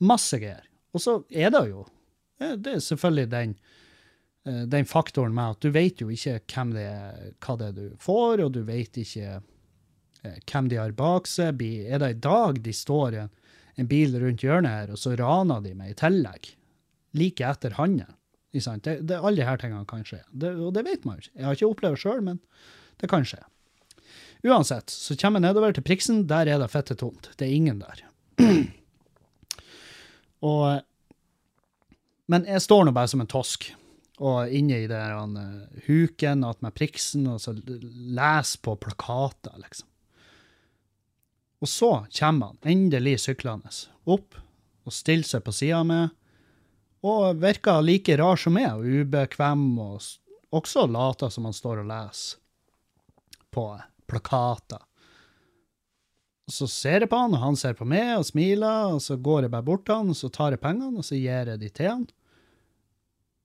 [0.02, 0.66] Masse greier.
[0.90, 1.86] Og så er det jo
[2.40, 3.54] Det er selvfølgelig den,
[4.48, 6.38] eh, den faktoren med at du vet jo ikke
[6.72, 10.96] det er, hva det er du får, og du vet ikke eh, hvem de har
[10.96, 11.60] bak seg.
[11.60, 13.34] Er det i dag de står en,
[13.76, 16.54] en bil rundt hjørnet her, og så raner de meg i tillegg?
[17.12, 18.16] Like etter handelen.
[18.50, 20.24] Det, det, alle disse tingene kan skje.
[20.32, 21.36] Det, og det vet man jo ikke.
[21.36, 22.40] Jeg har ikke opplevd det sjøl, men
[22.98, 23.42] det kan skje.
[24.42, 26.24] Uansett, så kommer jeg nedover til Priksen.
[26.30, 27.28] Der er det fette tomt.
[27.36, 28.02] Det er ingen der.
[30.50, 30.80] og
[32.30, 33.72] Men jeg står nå bare som en tosk
[34.20, 39.54] og inne i der han, eh, huken at med Priksen, og så leser på plakater,
[39.56, 39.88] liksom.
[41.60, 43.72] Og så kommer han endelig syklende
[44.08, 44.36] opp
[44.84, 46.12] og stiller seg på sida meg,
[47.00, 50.04] og virker like rar som meg, og ubekvem, og
[50.52, 52.38] også later som han står og leser
[53.50, 53.66] på
[54.08, 54.84] plakater.
[56.50, 59.16] Og så ser jeg på han, og han ser på meg og smiler, og så
[59.16, 61.60] går jeg bare bort til han, og så tar jeg pengene, og så gir jeg
[61.60, 62.08] de til han.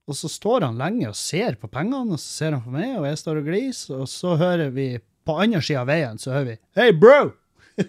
[0.06, 2.91] Og så står han lenge og ser på pengene, og så ser han på meg,
[3.00, 4.88] og jeg står og gliser, og så hører vi
[5.26, 7.32] på andre sida av veien, så hører vi Hei, bro!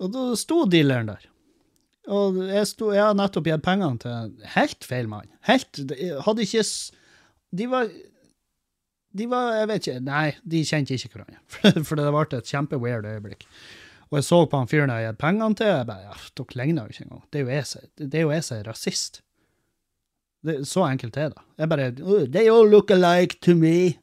[0.00, 1.24] og da sto dealeren der.
[2.06, 5.26] Og jeg, sto, jeg har nettopp gitt pengene til en helt feil mann.
[5.48, 5.80] Helt
[6.22, 6.62] Hadde ikke
[7.50, 7.90] De var
[9.16, 10.04] De var Jeg vet ikke.
[10.06, 11.40] Nei, de kjente ikke hverandre.
[11.50, 13.42] For, for det ble et kjempeweird øyeblikk.
[14.10, 15.66] Og jeg så på han fyren jeg har pengene til.
[15.66, 17.22] Jeg bare, ja, Dere ligner jo ikke engang.
[17.32, 17.44] Det er
[18.22, 19.20] jo jeg som- er rasist.
[20.46, 21.42] Det, så enkelt er det.
[21.58, 21.90] Jeg bare
[22.30, 23.96] They all look alike to me.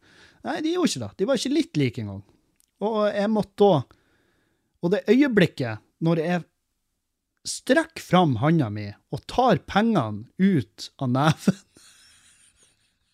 [0.43, 1.11] Nei, de gjorde ikke det.
[1.17, 2.23] De var ikke litt like engang.
[2.83, 3.83] Og jeg måtte da
[4.83, 6.43] Og det øyeblikket når jeg
[7.47, 11.55] strekker fram handa mi og tar pengene ut av neven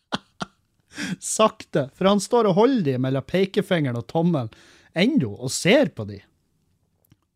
[1.21, 1.89] Sakte.
[1.93, 4.49] For han står og holder de mellom pekefingeren og tommelen
[4.97, 6.17] ennå og ser på de.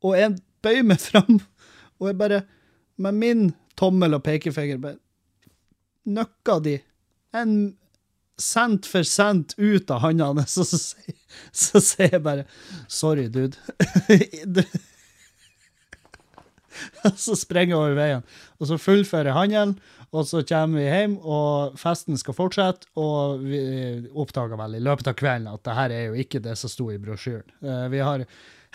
[0.04, 1.39] Og jeg bøyer meg fram,
[2.00, 2.42] og jeg bare
[3.04, 3.46] med min
[3.80, 5.00] tommel og pekefinger bare
[6.06, 6.74] nøkker de
[7.39, 7.54] en
[8.42, 10.80] cent for cent ut av hånda hans, og så,
[11.80, 12.44] sier- jeg bare
[12.92, 13.56] Sorry, dude.
[17.16, 18.24] Så sprenger jeg over veien.
[18.60, 19.76] Og så fullfører jeg handelen,
[20.13, 22.89] og så kommer vi hjem, og festen skal fortsette.
[23.00, 23.60] Og vi
[24.10, 26.89] oppdager vel i løpet av kvelden at det her er jo ikke det som sto
[26.94, 27.46] i brosjyren.
[27.62, 28.26] Eh, Vi har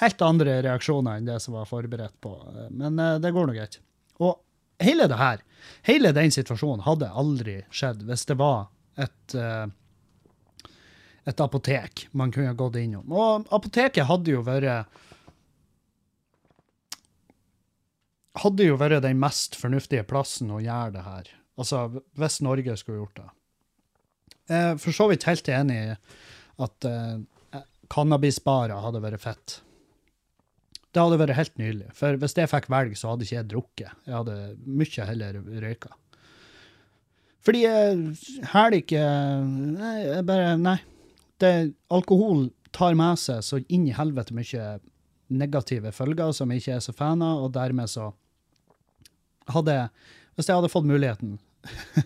[0.03, 3.57] helt andre reaksjoner enn det som var forberedt på, eh, men eh, det går nå
[3.57, 3.81] greit.
[4.23, 4.39] Og
[4.83, 5.43] hele det her,
[5.89, 9.67] hele den situasjonen hadde aldri skjedd hvis det var et eh,
[11.29, 13.11] et apotek man kunne gått innom.
[13.13, 14.89] Og apoteket hadde jo vært
[18.39, 21.31] hadde jo vært den mest fornuftige plassen å gjøre det her.
[21.59, 21.83] Altså,
[22.19, 23.29] hvis Norge skulle gjort det.
[24.49, 25.97] Jeg er for så vidt helt enig i
[26.65, 29.59] at eh, cannabisbarer hadde vært fett.
[30.95, 31.89] Det hadde vært helt nydelig.
[31.97, 33.97] For hvis jeg fikk velge, så hadde ikke jeg drukket.
[34.09, 35.91] Jeg hadde mye heller røyka.
[37.45, 39.03] Fordi jeg hæler ikke
[39.49, 40.79] Nei, jeg bare Nei.
[41.39, 41.53] Det,
[41.95, 44.65] alkohol tar med seg så inn i helvete mye
[45.29, 48.11] negative følger som jeg ikke er så fan av, og dermed så
[49.53, 49.93] hadde jeg
[50.35, 51.39] Hvis jeg hadde fått muligheten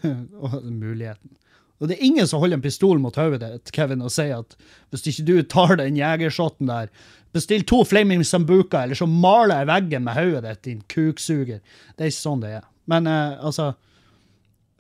[0.85, 1.37] Muligheten.
[1.83, 4.55] Og det er ingen som holder en pistol mot hodet ditt, Kevin, og sier at
[4.95, 6.93] hvis ikke du tar den jegershotten der,
[7.35, 11.59] bestill to Flaming Sambuca, eller så maler jeg veggen med hodet ditt, din kuksuger.
[11.97, 12.69] Det er ikke sånn det er.
[12.91, 13.73] Men eh, altså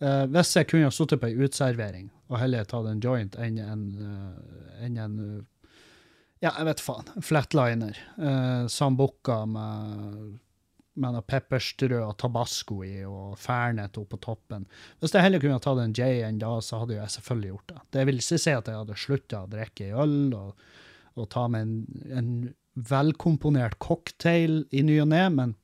[0.02, 3.58] eh, Hvis jeg kunne ha sittet på ei uteservering og heller tatt en joint enn
[3.62, 5.40] en, eh, en eh,
[6.42, 7.10] Ja, jeg vet faen.
[7.22, 7.98] Flatliner.
[8.18, 10.40] Uh, Sambuca med
[11.00, 14.66] med pepperstrø og tabasco i, og fernet oppå toppen.
[15.00, 17.80] Hvis jeg heller kunne tatt en J enn da, så hadde jeg selvfølgelig gjort det.
[17.96, 20.66] Det vil ikke si at jeg hadde slutta å drikke øl og,
[21.16, 22.32] og ta med en, en
[22.92, 25.56] velkomponert cocktail i ny og ne, men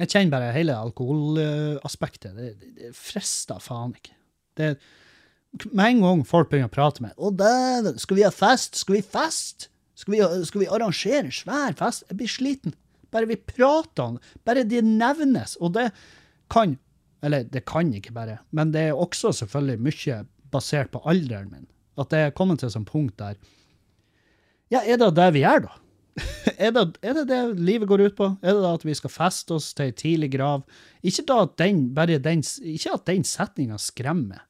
[0.00, 2.36] jeg kjenner bare hele alkoholaspektet.
[2.36, 4.16] Det, det, det frister faen ikke.
[4.58, 4.70] Det,
[5.70, 8.78] med en gang folk begynner å prate med 'Å, dæven, skal vi ha fest?
[8.80, 9.68] Skal vi fest?
[9.94, 12.74] Skal vi, skal vi arrangere en svær fest?' Jeg blir sliten.
[13.12, 15.56] Bare vi prater om det, bare det nevnes.
[15.60, 15.90] Og det
[16.52, 16.78] kan
[17.22, 20.16] Eller det kan ikke bare, men det er også selvfølgelig mye
[20.50, 21.68] basert på alderen min.
[21.96, 23.36] At det er kommet til et sånt punkt der
[24.72, 25.78] Ja, er det det vi gjør, da?
[26.58, 28.26] er, det, er det det livet går ut på?
[28.42, 30.64] Er det da at vi skal feste oss til ei tidlig grav?
[31.04, 34.42] Ikke da at den, bare den, ikke at den setninga skremmer.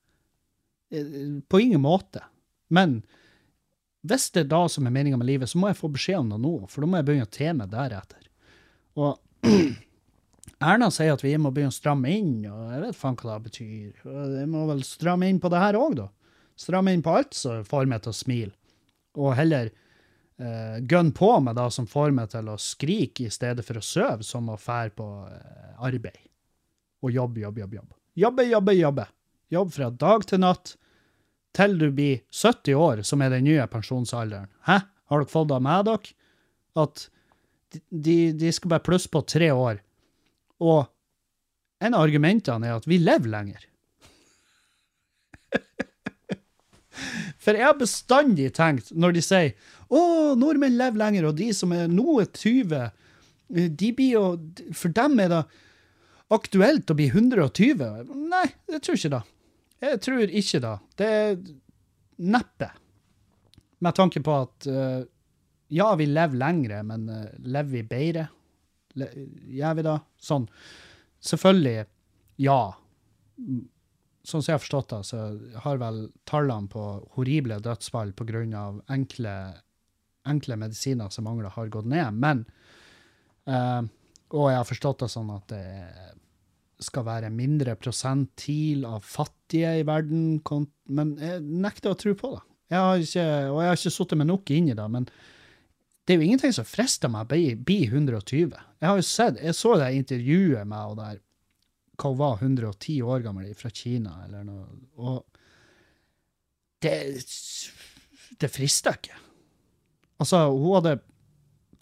[0.90, 2.25] Eh, På ingen måte.
[2.72, 3.03] Men
[4.03, 6.33] hvis det er da som er meninga med livet, så må jeg få beskjed om
[6.35, 8.21] det nå, for da må jeg begynne å te meg deretter.
[9.00, 9.18] Og
[10.62, 13.50] Erna sier at vi må begynne å stramme inn, og jeg vet faen hva det
[13.50, 14.02] betyr.
[14.02, 16.09] Vi må vel stramme inn på det her òg, da.
[16.59, 18.52] Stramme inn på alt som får meg til å smile.
[19.18, 23.64] Og heller uh, gønn på med det som får meg til å skrike i stedet
[23.66, 26.22] for å sove, som å fære på eh, arbeid.
[27.02, 27.98] Og jobbe, jobbe, jobbe.
[28.22, 28.78] Jobbe, jobbe, jobbe.
[28.78, 29.11] Jobbe
[29.52, 30.76] Jobb fra dag til natt
[31.52, 34.48] til du blir 70 år, som er den nye pensjonsalderen.
[34.64, 34.78] Hæ?
[35.12, 36.14] Har dere fått det med dere?
[36.81, 37.02] At
[37.88, 39.80] de, de skal bare plusse på tre år.
[40.62, 40.87] Og
[41.82, 43.64] en av argumentene er at vi lever lenger.
[47.42, 49.54] For jeg har bestandig tenkt, når de sier
[49.92, 50.00] å,
[50.38, 52.87] nordmenn lever lenger, og de som er nå er 20,
[53.52, 54.24] de blir jo
[54.72, 55.42] For dem er det
[56.32, 57.82] aktuelt å bli 120.
[58.32, 59.22] Nei, jeg tror ikke det.
[59.82, 60.76] Jeg tror ikke det.
[60.96, 61.35] Det er
[62.32, 62.70] neppe.
[63.82, 65.02] Med tanke på at uh,
[65.72, 68.28] ja, vi lever lengre, men uh, lever vi bedre?
[69.00, 69.08] Le
[69.56, 69.98] gjør vi det?
[70.20, 70.46] Sånn.
[71.24, 71.87] Selvfølgelig,
[72.44, 72.61] ja.
[74.22, 75.22] Sånn som jeg har forstått det, så
[75.64, 76.85] har vel tallene på
[77.16, 78.66] horrible dødsfall pga.
[78.92, 79.35] Enkle,
[80.28, 82.20] enkle medisiner som mangler, har gått ned.
[82.20, 82.44] Men
[83.48, 83.82] uh,
[84.32, 85.64] Og jeg har forstått det sånn at det
[86.82, 90.40] skal være mindre prosentil av fattige i verden,
[90.90, 92.40] men jeg nekter å tro på det.
[92.72, 95.06] Jeg har ikke, og jeg har ikke sittet meg nok inn i det, men
[96.04, 98.56] det er jo ingenting som frister meg å bli, bli 120.
[98.82, 101.20] Jeg har jo sett, jeg så det intervjuet med hun der,
[102.00, 104.66] hva hun var, 110 år gammel, fra Kina, eller noe,
[104.98, 105.22] og
[106.82, 106.96] det,
[108.42, 109.18] det frister ikke.
[110.22, 110.96] Altså, hun hadde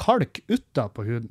[0.01, 1.31] kalk utapå huden.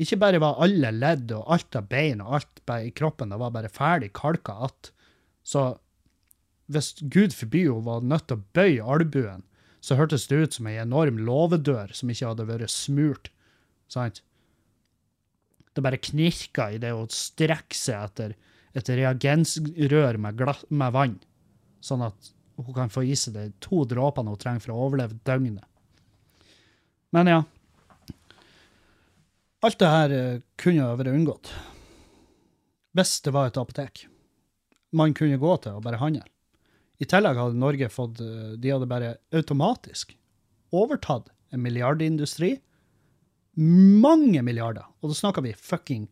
[0.00, 3.52] Ikke bare var alle ledd og alt av bein og alt i kroppen det var
[3.54, 4.92] bare ferdig kalka att.
[5.42, 5.78] Så
[6.66, 9.44] hvis Gud forby hun var nødt til å bøye albuen,
[9.84, 13.28] så hørtes det ut som ei enorm låvedør som ikke hadde vært smurt.
[13.92, 14.22] Sant?
[15.74, 18.36] Det bare knirka i det å strekke seg etter
[18.74, 21.18] et reagensrør med, med vann,
[21.84, 25.18] sånn at hun kan få i seg de to dråpene hun trenger for å overleve
[25.26, 25.66] døgnet.
[27.14, 27.42] Men ja.
[29.64, 31.52] Alt det her uh, kunne vært unngått.
[32.94, 34.06] Hvis det var et apotek
[34.94, 36.22] man kunne gå til og bare handle.
[37.04, 40.16] I tillegg hadde Norge fått uh, De hadde bare automatisk
[40.74, 42.56] overtatt en milliardindustri.
[43.54, 44.88] Mange milliarder.
[45.02, 46.08] Og da snakker vi fucking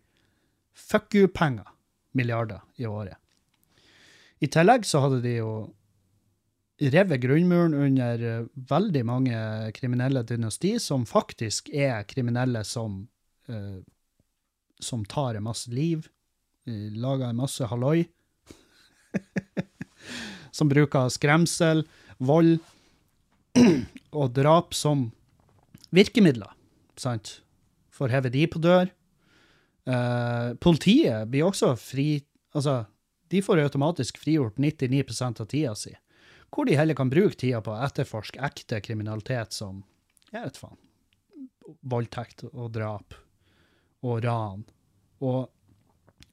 [0.77, 1.67] fuck you-penger.
[2.15, 3.17] Milliarder i året.
[4.43, 5.53] I tillegg så hadde de jo
[6.93, 9.41] revet grunnmuren under uh, veldig mange
[9.75, 13.05] kriminelle dynasti, som faktisk er kriminelle som
[13.51, 13.81] uh,
[14.83, 16.09] som tar en masse liv,
[16.67, 18.05] lager en masse halloi.
[20.53, 21.85] som bruker skremsel,
[22.23, 22.59] vold
[24.21, 25.09] og drap som
[25.93, 26.53] virkemidler,
[27.01, 27.39] sant?
[28.03, 28.89] Å heve de på dør.
[29.87, 32.83] Eh, politiet blir også fri Altså,
[33.33, 35.05] de får automatisk frigjort 99
[35.41, 35.95] av tida si,
[36.53, 39.79] hvor de heller kan bruke tida på å etterforske ekte kriminalitet som
[40.29, 40.77] jeg vet faen,
[41.81, 43.17] voldtekt og drap
[44.05, 44.67] og ran.
[45.25, 45.49] Og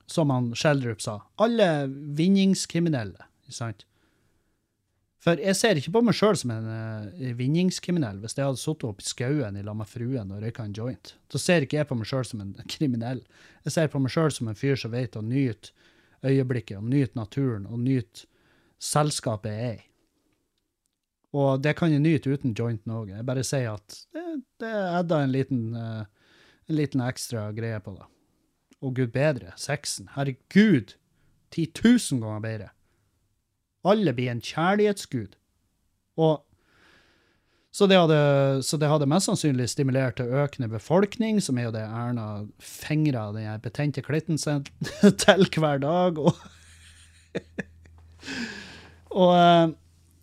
[0.10, 1.20] som han Schjelderup sa.
[1.38, 3.30] Alle vinningskriminelle.
[3.48, 3.86] Sant?
[5.20, 8.88] For jeg ser ikke på meg sjøl som en uh, vinningskriminell hvis jeg hadde sittet
[8.88, 11.14] oppi skauen i lag med fruen og røyka en joint.
[11.32, 13.20] så ser ikke jeg på meg sjøl som en kriminell.
[13.68, 15.76] Jeg ser på meg sjøl som en fyr som vet å nyte
[16.24, 18.28] øyeblikket, og nyte naturen, og nyte
[18.80, 19.86] selskapet jeg er i.
[21.40, 23.12] Og det kan jeg nyte uten jointen òg.
[23.14, 24.24] Jeg bare sier at det,
[24.64, 26.08] det adda en liten, uh,
[26.68, 28.08] en liten ekstra greie på det.
[28.80, 30.10] Og gud bedre, sexen.
[30.16, 30.96] Herregud!
[31.52, 32.70] 10 000 ganger bedre.
[33.88, 35.36] Alle blir en kjærlighetsgud.
[36.20, 36.46] Og
[37.72, 41.76] så det, hadde, så det hadde mest sannsynlig stimulert til økende befolkning, som er jo
[41.76, 42.26] det Erna
[42.60, 44.66] fingrer den betente klitten sin
[45.24, 46.18] til hver dag.
[46.18, 46.34] Og,
[49.22, 49.78] og eh,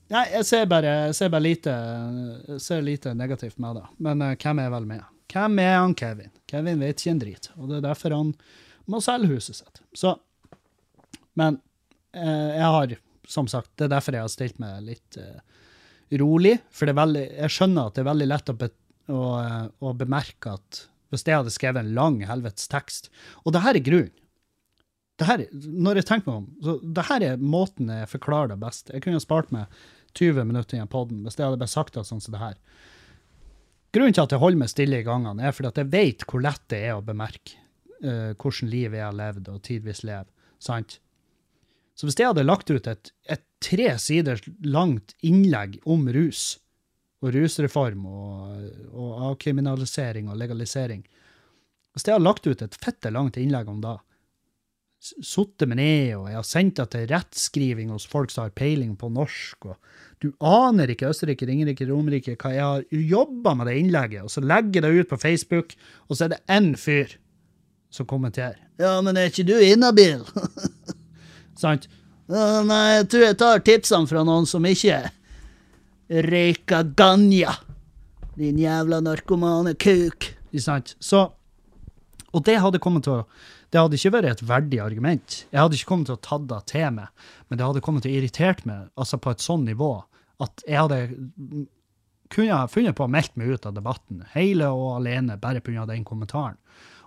[0.07, 1.73] Nei, jeg ser bare, jeg ser bare lite,
[2.63, 3.87] ser lite negativt med det.
[4.07, 5.03] Men uh, hvem er vel med?
[5.33, 6.31] Hvem er han Kevin?
[6.47, 8.31] Kevin vet ikke en drit, og det er derfor han
[8.87, 9.83] må selge huset sitt.
[9.99, 10.15] Så
[11.35, 11.59] Men
[12.15, 12.95] uh, jeg har
[13.27, 15.41] som sagt, det er derfor jeg har stilt meg litt uh,
[16.21, 16.57] rolig.
[16.75, 18.71] For veldig, jeg skjønner at det er veldig lett å, be,
[19.11, 23.13] å, uh, å, bemerke at hvis jeg hadde skrevet en lang helvetes tekst
[23.45, 24.15] Og det her er grunnen.
[25.23, 28.91] Her, når jeg tenker meg om, så det her er måten jeg forklarer det best.
[28.93, 29.71] Jeg kunne spart meg
[30.19, 32.59] 20 minutter i en podden hvis jeg hadde bare sagt det sånn som det her.
[33.97, 36.45] Grunnen til at jeg holder meg stille i gangene, er fordi at jeg vet hvor
[36.45, 37.57] lett det er å bemerke
[38.05, 40.29] uh, hvordan liv jeg har levd, og tidvis lever.
[40.61, 40.99] sant?
[41.97, 46.59] Så hvis jeg hadde lagt ut et, et tre sider langt innlegg om rus,
[47.25, 51.01] og rusreform og, og avkriminalisering og legalisering
[51.95, 53.95] Hvis jeg hadde lagt ut et fette langt innlegg om det,
[55.01, 58.95] sittet meg ned, og jeg har sendt det til rettskriving hos folk som har peiling
[59.01, 63.79] på norsk, og du aner ikke Østerrike, Ringerike, Romerike, hva jeg har jobba med det
[63.81, 65.77] innlegget, og så legger jeg det ut på Facebook,
[66.09, 67.17] og så er det én fyr
[67.93, 68.61] som kommenterer.
[68.81, 70.25] Ja, men er ikke du inhabil?
[71.57, 71.89] Sant?
[72.27, 74.99] Nei, jeg tror jeg tar tipsene fra noen som ikke
[76.27, 77.55] røyker ganja.
[78.37, 80.33] Din jævla narkomane kuk.
[80.59, 80.97] Sant?
[81.01, 81.33] Så
[82.33, 83.27] Og det hadde kommet til å
[83.73, 85.47] Det hadde ikke vært et verdig argument.
[85.51, 87.09] Jeg hadde ikke kommet til å ta det til meg,
[87.49, 90.05] men det hadde kommet til å irritert meg altså på et sånn nivå
[90.41, 91.01] at jeg hadde
[92.31, 95.87] kunne funnet på å melde meg ut av debatten, hele og alene, bare pga.
[95.87, 96.57] den kommentaren.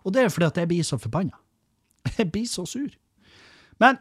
[0.04, 1.40] Og det er fordi at jeg blir så forbanna.
[2.18, 2.90] Jeg blir så sur.
[3.80, 3.98] Men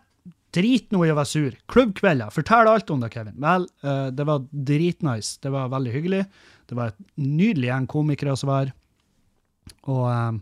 [0.58, 1.56] Drit nå i å være sur.
[1.70, 2.32] Klubbkvelder.
[2.34, 3.36] Fortell alt om det, Kevin.
[3.42, 5.36] Vel, uh, det var dritnice.
[5.44, 6.24] Det var veldig hyggelig.
[6.68, 8.74] Det var et nydelig gjeng komikere som var her.
[9.88, 10.40] Og um,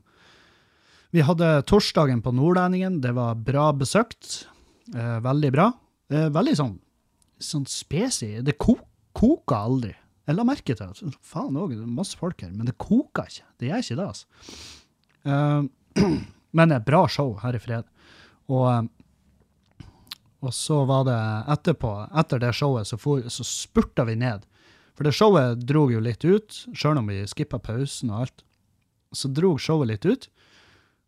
[1.14, 3.00] vi hadde torsdagen på Nordlendingen.
[3.04, 4.46] Det var bra besøkt.
[4.94, 5.70] Uh, veldig bra.
[6.12, 6.74] Uh, veldig sånn,
[7.42, 8.38] sånn spesig.
[8.46, 8.78] Det ko
[9.16, 9.94] koka aldri.
[10.26, 11.12] Jeg la merke til det.
[11.24, 12.54] Faen òg, masse folk her.
[12.54, 13.46] Men det koker ikke.
[13.60, 14.26] Det gjør ikke det, altså.
[16.56, 17.86] men et bra show her i fred.
[18.52, 18.88] Og
[20.46, 21.18] og så var det
[21.56, 24.46] etterpå, etter det showet, så, for, så spurta vi ned.
[24.96, 28.44] For det showet dro jo litt ut, sjøl om vi skippa pausen og alt.
[29.16, 30.28] Så dro showet litt ut,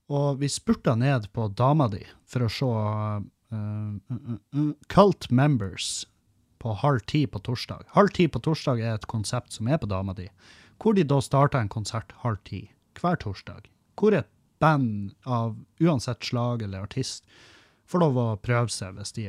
[0.08, 3.18] og vi spurta ned på dama di for å se uh,
[3.54, 6.06] uh, uh, Cult Members
[6.58, 7.84] på halv ti på torsdag.
[7.94, 10.26] Halv ti på torsdag er et konsept som er på dama di,
[10.82, 12.64] hvor de da starter en konsert halv ti
[12.98, 13.68] hver torsdag.
[14.00, 17.24] Hvor et band av uansett slag eller artist
[17.88, 19.28] får lov å prøve seg hvis de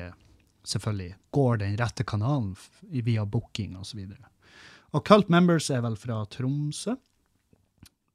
[0.67, 2.55] selvfølgelig går den rette kanalen
[2.91, 4.01] via booking osv.
[4.03, 4.49] Og,
[4.95, 6.97] og Cult Members er vel fra Tromsø.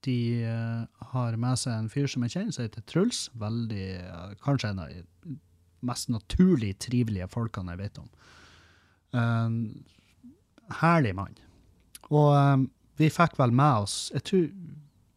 [0.05, 0.85] De uh,
[1.15, 3.27] har med seg en fyr som jeg kjenner, som heter Truls.
[3.41, 5.39] Veldig, uh, Kanskje en av de
[5.85, 8.11] mest naturlig trivelige folkene jeg vet om.
[9.17, 9.49] Uh,
[10.83, 11.37] herlig mann.
[12.13, 12.69] Og um,
[13.01, 14.43] vi fikk vel med oss Jeg tror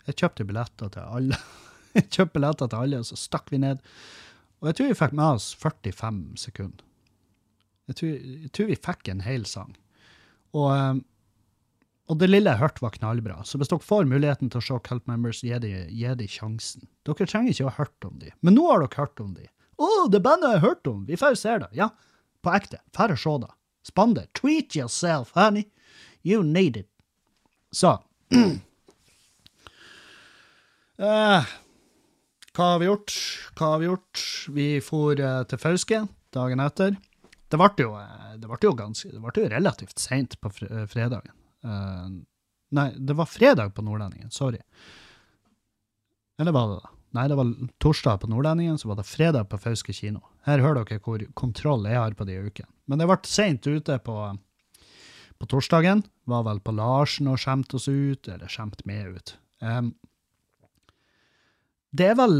[0.07, 1.37] jeg kjøpte billetter til alle.
[1.97, 3.81] jeg kjøpte billetter til alle, og så stakk vi ned.
[4.61, 6.85] Og jeg tror vi fikk med oss 45 sekunder.
[7.87, 9.75] Jeg tror, jeg tror vi fikk en hel sang.
[10.57, 10.95] Og, eh,
[12.07, 13.37] og, det lille jeg hørte, var knallbra.
[13.45, 16.87] Så hvis dere får muligheten til å se Cult Members, gi de, de sjansen.
[17.07, 18.33] Dere trenger ikke å ha hørt om dem.
[18.41, 19.51] men nå har dere hørt om dem.
[19.77, 21.05] Å, oh, det bandet jeg har hørt om!
[21.05, 21.69] Vi får se det.
[21.77, 21.91] Ja,
[22.41, 22.81] på ekte.
[22.97, 23.51] Får se det.
[23.85, 24.25] Spann det.
[24.33, 25.67] Treat yourself, honey.
[26.25, 26.89] You need it.
[27.71, 27.99] Så
[30.97, 31.45] uh,
[32.57, 33.13] Hva har vi gjort?
[33.53, 34.21] Hva har vi gjort?
[34.49, 35.99] Vi for uh, til Fauske
[36.33, 36.95] dagen etter.
[37.47, 40.87] Det ble jo, eh, det ble jo, ganske, det ble jo relativt seint på eh,
[40.89, 41.35] fredagen.
[41.63, 42.17] Uh,
[42.75, 44.59] nei, det var fredag på Nordlendingen, sorry.
[46.41, 46.91] Eller var det da?
[47.19, 50.25] Nei, det var torsdag på Nordlendingen, så var det fredag på Fauske kino.
[50.49, 52.73] Her hører dere hvor kontroll jeg har på de ukene.
[52.89, 54.17] Men det ble seint ute på,
[55.37, 56.03] på torsdagen.
[56.25, 59.37] Var vel på Larsen og skjemte oss ut, eller skjemte meg ut.
[59.61, 59.93] Um,
[61.97, 62.37] det er vel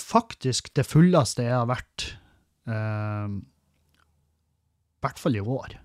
[0.00, 2.06] faktisk det fulleste jeg har vært,
[2.68, 3.28] eh,
[4.96, 5.78] i hvert fall i år.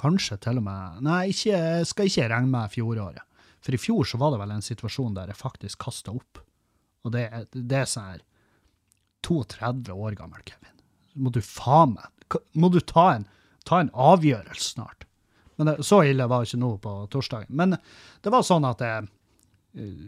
[0.00, 3.26] Kanskje til og med Nei, ikke, jeg skal ikke regne med fjoråret.
[3.60, 6.40] For i fjor så var det vel en situasjon der jeg faktisk kasta opp.
[7.04, 8.22] Og det, det er sånn her
[9.26, 10.80] 32 år gammel, Kevin.
[11.20, 13.26] Må du faen meg Må du ta en,
[13.66, 15.04] ta en avgjørelse snart?
[15.58, 17.50] Men det, så ille var det ikke nå på torsdagen.
[17.52, 17.74] Men
[18.22, 19.08] det var sånn at jeg
[19.76, 20.06] eh,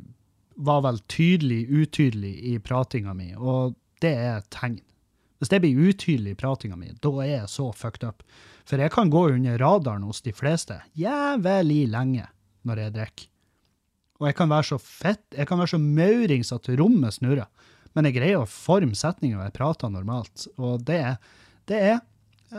[0.56, 4.78] var vel tydelig utydelig i pratinga mi, og det er et tegn.
[5.42, 8.22] Hvis det blir utydelig i pratinga mi, da er jeg så fucked up.
[8.68, 12.28] For jeg kan gå under radaren hos de fleste jævlig lenge
[12.68, 13.28] når jeg drikker.
[14.22, 17.48] Og jeg kan være så fett, jeg kan være så maurings at rommet snurrer.
[17.96, 20.46] Men jeg greier å forme setninger og jeg prater normalt.
[20.62, 21.18] Og det, er-
[21.66, 21.98] det er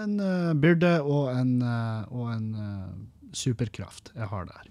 [0.03, 4.67] en uh, byrde og en, uh, og en uh, superkraft jeg har der.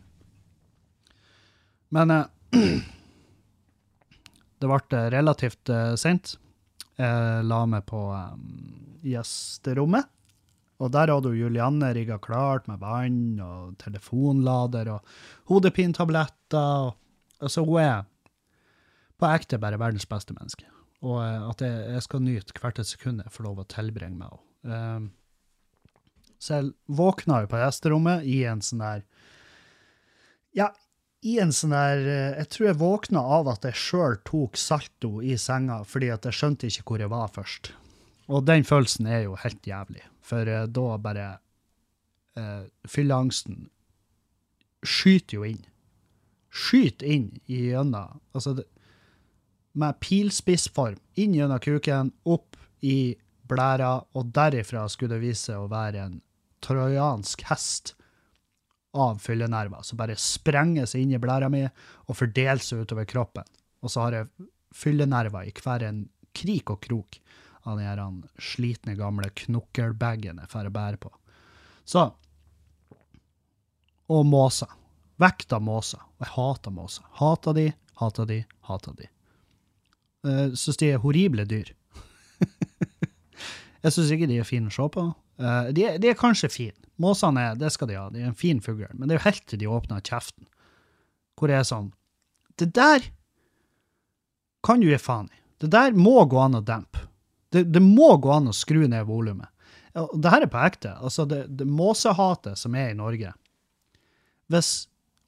[1.97, 2.13] Men
[4.63, 6.37] det ble relativt uh, sent.
[7.01, 8.49] Jeg la meg på um,
[9.07, 10.09] gjesterommet.
[10.83, 15.13] Og der hadde Julianne rigga klart med vann og telefonlader og
[15.51, 16.89] hodepinetabletter.
[16.89, 16.97] Og,
[17.39, 18.07] altså, hun er
[19.21, 20.67] på ekte bare verdens beste menneske.
[21.03, 24.19] Og eh, at jeg, jeg skal nyte hvert et sekund jeg får lov å tilbringe
[24.19, 24.49] med henne.
[24.63, 25.11] Um,
[26.43, 29.03] så jeg våkna jo på gjesterommet i en sånn der
[30.55, 30.69] Ja,
[31.23, 35.21] i en sånn der eh, Jeg tror jeg våkna av at jeg sjøl tok salto
[35.23, 37.73] i senga, fordi at jeg skjønte ikke hvor jeg var først.
[38.33, 41.29] Og den følelsen er jo helt jævlig, for eh, da bare
[42.39, 43.69] eh, Fylleangsten
[44.83, 45.63] skyter jo inn.
[46.53, 48.67] Skyter inn gjennom Altså, det,
[49.79, 53.15] med pilspissform inn gjennom kuken, opp i
[53.49, 56.19] blæra, og derifra skulle det vise å være en
[56.63, 57.95] trojansk hest
[58.93, 63.47] av fyllenerver som bare sprenger seg inn i blæra mi og fordeler seg utover kroppen.
[63.83, 66.05] Og så har jeg fyllenerver i hver en
[66.37, 67.19] krik og krok
[67.69, 68.01] av de her
[68.43, 71.13] slitne, gamle knokkelbagen jeg får bære på.
[71.85, 72.11] Så
[74.13, 74.69] Og måser.
[75.17, 76.01] Vekt av måser.
[76.19, 77.05] Og jeg hater måser.
[77.17, 77.67] Hater de,
[78.01, 78.39] hater de,
[78.69, 79.07] hater de.
[80.27, 81.71] Uh, Syns de er horrible dyr.
[83.83, 85.05] Jeg syns ikke de er fine å se på.
[85.43, 86.79] Uh, de, de er kanskje fine.
[87.03, 88.87] Måsene er, det skal de ha, de er en fin fugl.
[88.95, 90.47] Men det er jo helt til de åpner kjeften,
[91.39, 91.91] hvor det er sånn
[92.61, 93.09] Det der
[94.63, 95.41] kan du gi faen i.
[95.63, 97.09] Det der må gå an å dempe.
[97.53, 99.51] Det, det må gå an å skru ned volumet.
[99.97, 100.95] Ja, Det her er på ekte.
[101.03, 103.35] Altså, det, det måsehatet som er i Norge
[104.53, 104.71] Hvis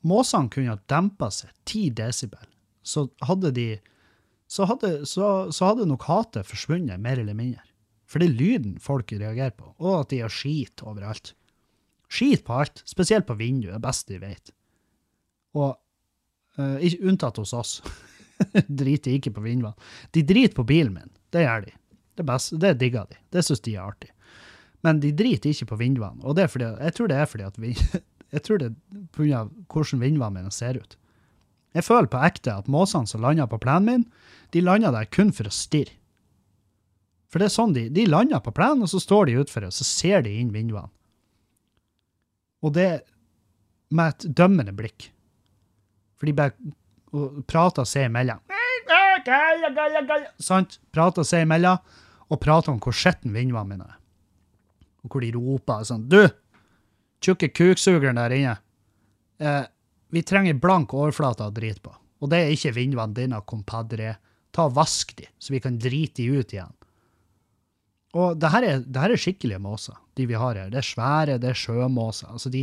[0.07, 2.47] måsene kunne ha dempa seg 10 desibel,
[2.85, 3.69] så hadde de
[4.47, 7.65] så hadde, så, så hadde nok hatet forsvunnet, mer eller mindre.
[8.15, 11.33] For det er lyden folk reagerer på, og at de har skit overalt.
[12.07, 14.53] Skit på alt, spesielt på vinduet, det beste de vet.
[15.59, 15.75] Og
[16.79, 17.73] ikke unntatt hos oss.
[18.69, 19.75] driter ikke på vinduene.
[20.15, 21.75] De driter på bilen min, det gjør de.
[22.15, 23.19] Det, beste, det digger de.
[23.35, 24.13] Det syns de er artig.
[24.87, 27.75] Men de driter ikke på vinduene, og fordi, jeg tror det er fordi at vi,
[28.37, 29.43] jeg tror det er pga.
[29.67, 30.95] hvordan vinduene mine ser ut.
[31.75, 34.07] Jeg føler på ekte at måsene som lander på plenen min,
[34.55, 35.99] de lander der kun for å stirre.
[37.35, 39.75] For det er sånn de, de lander på plenen, og så står de utfor, og
[39.75, 40.87] så ser de inn vinduene.
[42.63, 43.03] Og det
[43.91, 45.09] med et dømmende blikk.
[46.15, 46.55] For de bare
[47.51, 48.39] prater seg imellom.
[50.39, 50.79] Sant?
[50.95, 51.83] Prater seg imellom,
[52.31, 53.99] og prater om hvor skitten vinduene mine er.
[55.03, 56.23] Og hvor de roper sånn Du,
[57.19, 58.55] tjukke kuksugeren der inne.
[59.43, 59.67] Eh,
[60.15, 61.99] vi trenger blank overflate å drite på.
[62.23, 64.15] Og det er ikke vinduene dine, compadre.
[64.55, 66.71] Ta og Vask de, så vi kan drite de ut igjen.
[68.15, 70.71] Og det her er, det her er skikkelige måser, de vi har her.
[70.71, 72.31] Det er svære, det er sjømåser.
[72.31, 72.63] Altså de,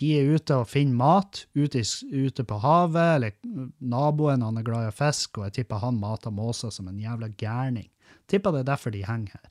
[0.00, 1.80] de er ute og finner mat ute,
[2.12, 3.32] ute på havet, eller
[3.80, 7.00] naboen han er glad i å fiske, og jeg tipper han mater måser som en
[7.00, 7.88] jævla gærning.
[8.28, 9.48] Tipper det er derfor de henger her.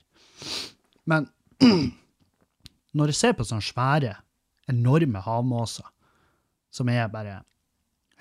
[1.10, 1.28] Men
[2.96, 4.16] når jeg ser på sånne svære,
[4.70, 5.88] enorme havmåser,
[6.72, 7.42] som er bare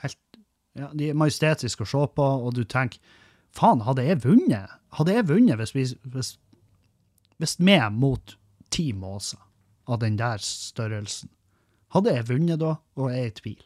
[0.01, 0.17] helt
[0.75, 2.99] ja, De er majestetiske å se på, og du tenker
[3.55, 4.71] faen, hadde jeg vunnet?
[4.95, 6.37] Hadde jeg vunnet hvis vi hvis,
[7.41, 8.37] hvis vi mot
[8.69, 9.39] ti måser
[9.89, 11.31] av den der størrelsen?
[11.91, 13.63] Hadde jeg vunnet da, og jeg er i tvil.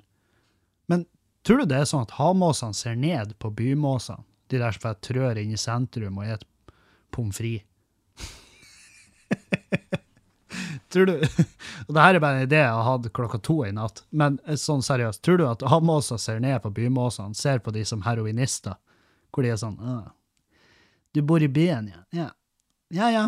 [0.87, 1.03] Men
[1.45, 4.23] tror du det er sånn at havmåsene ser ned på bymåsene?
[4.49, 6.47] De der som trør inn i sentrum og spiser
[7.11, 7.67] pommes frites?
[10.93, 14.05] tror du Og det her er bare en idé jeg hadde klokka to i natt,
[14.09, 18.05] men sånn seriøst, tror du at havmåser ser ned på bymåsene, ser på de som
[18.07, 18.79] heroinister,
[19.35, 19.81] hvor de er sånn
[21.11, 22.05] Du bor i byen, ja?
[22.15, 22.29] Ja.
[22.93, 23.25] Ja, ja.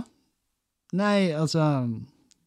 [0.96, 1.64] Nei, altså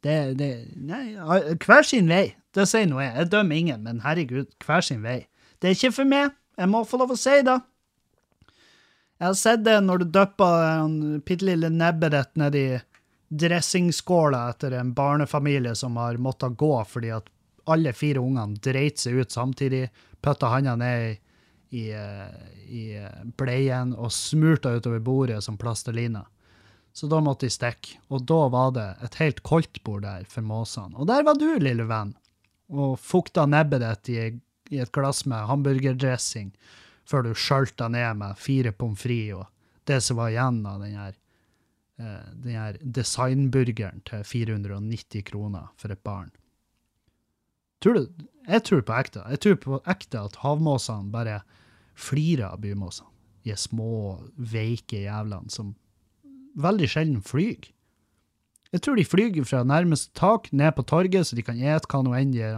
[0.05, 1.16] det, det Nei,
[1.61, 2.30] hver sin vei.
[2.55, 3.12] Det sier nå jeg.
[3.14, 5.24] Jeg dømmer ingen, men herregud, hver sin vei.
[5.61, 6.32] Det er ikke for meg.
[6.59, 7.59] Jeg må få lov å si det.
[9.20, 12.64] Jeg har sett det når du dypper bitte lille nebbet ditt nedi
[13.30, 17.28] dressingskåla etter en barnefamilie som har måttet gå fordi at
[17.70, 19.84] alle fire ungene dreit seg ut samtidig,
[20.24, 21.12] putta handa ned i,
[21.78, 26.24] i, eh, i eh, bleien og smurta utover bordet som plastelina.
[26.93, 28.01] Så da måtte de stikke.
[28.11, 30.97] Og da var det et helt koldtbord der for måsene.
[30.99, 32.14] Og der var du, lille venn,
[32.70, 34.26] og fukta nebbet ditt i,
[34.74, 36.53] i et glass med hamburgerdressing
[37.11, 39.49] før du skjølta ned med fire pommes frites og
[39.91, 41.14] det som var igjen av den her,
[41.99, 46.30] eh, den her designburgeren til 490 kroner for et barn.
[47.82, 49.24] Tror du, jeg tror på ekte.
[49.32, 51.41] Jeg tror på ekte at havmåsene bare
[51.99, 53.09] flirer av bymåsene.
[53.49, 55.72] De små, veike jævlene som
[56.59, 57.68] veldig sjelden flyr.
[58.70, 62.03] Jeg tror de flyr fra nærmeste tak ned på torget, så de kan ete hva
[62.07, 62.51] nå enn de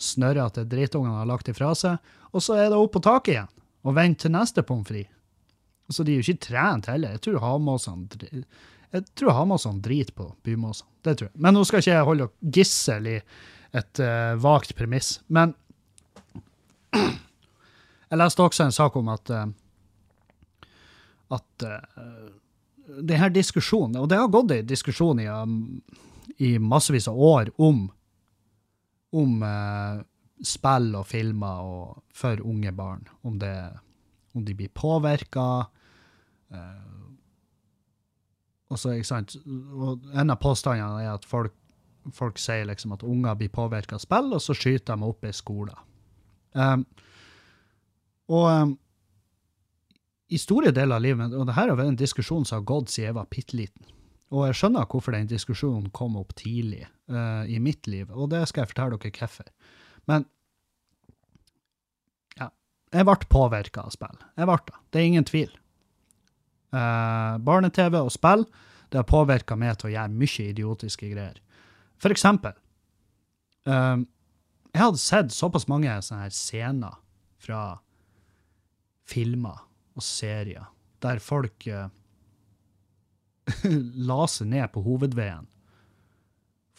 [0.00, 1.98] snørrete drittungene har lagt ifra seg,
[2.30, 3.50] og så er det opp på taket igjen
[3.80, 5.16] og vente til neste pommes frites.
[5.90, 7.16] Så de er jo ikke trent heller.
[7.16, 8.06] Jeg tror havmåsene
[8.92, 10.88] jeg driter på bymåsene.
[11.02, 11.40] Det tror jeg.
[11.42, 13.16] Men nå skal ikke jeg holde gissel i
[13.80, 15.16] et uh, vagt premiss.
[15.26, 15.54] Men
[16.94, 19.48] jeg leste også en sak om at uh,
[21.34, 22.30] at uh,
[23.02, 25.80] det her diskusjonen, og det har gått en diskusjon i, um,
[26.38, 27.84] i massevis av år om,
[29.16, 30.02] om eh,
[30.46, 33.54] spill og filmer og for unge barn, om, det,
[34.34, 35.66] om de blir påvirka.
[36.52, 36.86] Eh,
[38.70, 41.54] En av påstandene er at folk,
[42.14, 45.32] folk sier liksom at unger blir påvirka av spill, og så skyter de opp i
[45.34, 45.76] skolen.
[46.54, 46.84] Um,
[48.30, 48.78] og um,
[50.30, 52.92] i store deler av livet, og det her har vært en diskusjon som har gått
[52.92, 53.88] siden jeg var bitte liten.
[54.30, 58.44] Og jeg skjønner hvorfor den diskusjonen kom opp tidlig uh, i mitt liv, og det
[58.46, 59.48] skal jeg fortelle dere hvorfor.
[60.10, 60.26] Men
[62.38, 62.46] ja,
[62.94, 64.20] jeg ble påvirka av spill.
[64.38, 64.76] Jeg ble det.
[64.90, 65.50] Det er ingen tvil.
[66.70, 68.46] Uh, Barne-TV og spill
[68.90, 71.38] det har påvirka meg til å gjøre mye idiotiske greier.
[72.00, 72.54] For eksempel
[73.66, 73.98] uh,
[74.70, 76.94] Jeg hadde sett såpass mange sånne her scener
[77.42, 77.64] fra
[79.10, 79.66] filmer
[79.96, 80.68] og serier
[81.00, 81.88] der folk uh,
[84.10, 85.48] la seg ned på hovedveien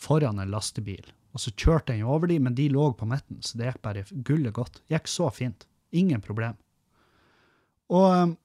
[0.01, 1.05] foran en lastebil.
[1.31, 4.05] Og så kjørte den over dem, men de lå på midten, så det gikk bare
[4.27, 4.81] gullet godt.
[4.91, 5.67] Gikk så fint.
[5.95, 6.57] Ingen problem.
[7.91, 8.35] Og um,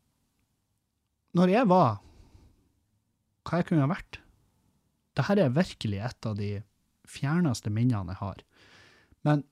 [1.37, 1.99] når jeg var
[3.47, 4.19] hva jeg kunne ha vært
[5.17, 6.49] Dette er virkelig et av de
[7.09, 8.41] fjerneste minnene jeg har.
[9.25, 9.45] Men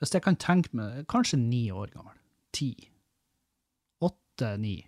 [0.00, 2.16] hvis jeg kan tenke meg Kanskje ni år gammel.
[2.56, 2.72] Ti.
[4.34, 4.80] Åtte-ni.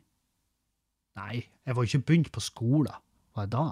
[1.17, 3.03] Nei, jeg var ikke begynt på skolen.
[3.37, 3.67] Var jeg da?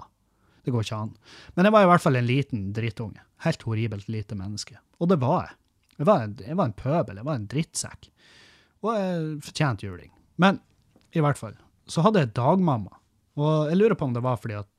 [0.65, 1.11] Det går ikke an.
[1.55, 3.21] Men jeg var i hvert fall en liten drittunge.
[3.43, 4.79] Helt horribelt lite menneske.
[5.03, 5.57] Og det var jeg.
[5.99, 7.19] Jeg var, en, jeg var en pøbel.
[7.19, 8.07] Jeg var en drittsekk.
[8.85, 10.11] Og jeg fortjente juling.
[10.41, 10.61] Men
[11.15, 11.59] i hvert fall,
[11.91, 12.95] så hadde jeg dagmamma.
[13.35, 14.71] Og jeg lurer på om det var fordi at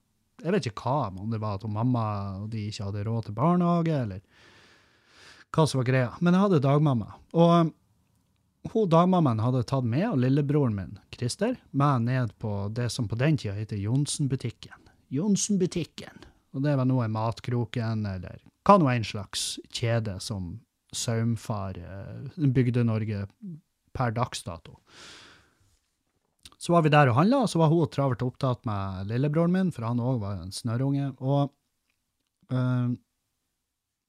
[0.45, 2.03] Jeg vet ikke hva, om det var at mamma
[2.43, 4.19] og de ikke hadde råd til barnehage, eller
[5.49, 6.11] hva som var greia.
[6.21, 7.15] Men jeg hadde dagmamma.
[7.33, 7.71] Og
[8.73, 13.19] hun dagmammaen hadde tatt med og lillebroren min, Christer, med ned på det som på
[13.21, 14.89] den tida heter Johnsen-butikken.
[15.13, 16.25] Johnsen-butikken.
[16.57, 20.57] Og det var noe Matkroken, eller hva nå en slags kjede som
[20.97, 23.27] saumfar eh, Bygde-Norge
[23.97, 24.79] per dags dato.
[26.59, 29.73] Så var vi der og handla, og så var hun travelt opptatt med lillebroren min,
[29.75, 31.13] for han òg var en snørrunge.
[31.21, 31.53] Og
[32.53, 32.97] øh,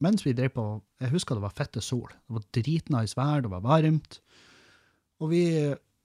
[0.04, 0.66] mens vi drev på
[1.02, 2.10] Jeg husker det var fette sol.
[2.10, 4.22] Det var dritnice vær, det var varmt.
[5.22, 5.44] Og vi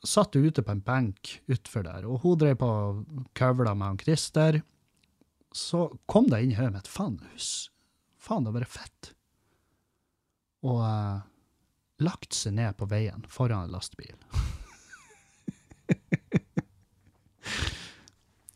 [0.06, 3.04] satt ute på en benk utfor der, og hun drev på og
[3.38, 4.62] køvla med han Christer.
[5.52, 7.70] Så kom det inn i hodet mitt faen, hus,
[8.18, 9.12] faen, det var fett.
[10.64, 11.20] Og uh,
[12.02, 14.16] lagt seg ned på veien foran en lastebil.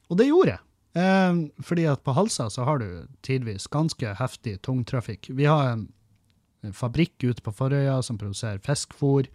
[0.07, 0.63] Og det gjorde jeg.
[0.97, 1.35] Eh,
[1.67, 2.89] fordi at på Halsa så har du
[3.27, 5.31] tidvis ganske heftig tungtrafikk.
[5.37, 5.89] Vi har en
[6.73, 9.27] fabrikk ute på Forøya som produserer fiskfôr.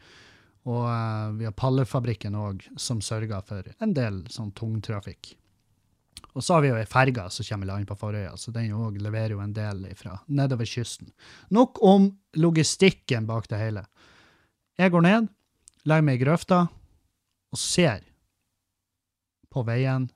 [0.70, 5.34] Og uh, vi har Pallefabrikken òg, som sørger for en del sånn tungtrafikk.
[6.32, 8.72] Og så har vi jo ei ferge som kommer i land på Forøya, så den
[8.78, 11.10] òg leverer jo en del ifra nedover kysten.
[11.52, 12.08] Nok om
[12.40, 13.84] logistikken bak det hele.
[14.80, 15.28] Jeg går ned,
[15.90, 16.64] legger meg i grøfta
[17.52, 18.06] og ser
[19.52, 20.08] på veien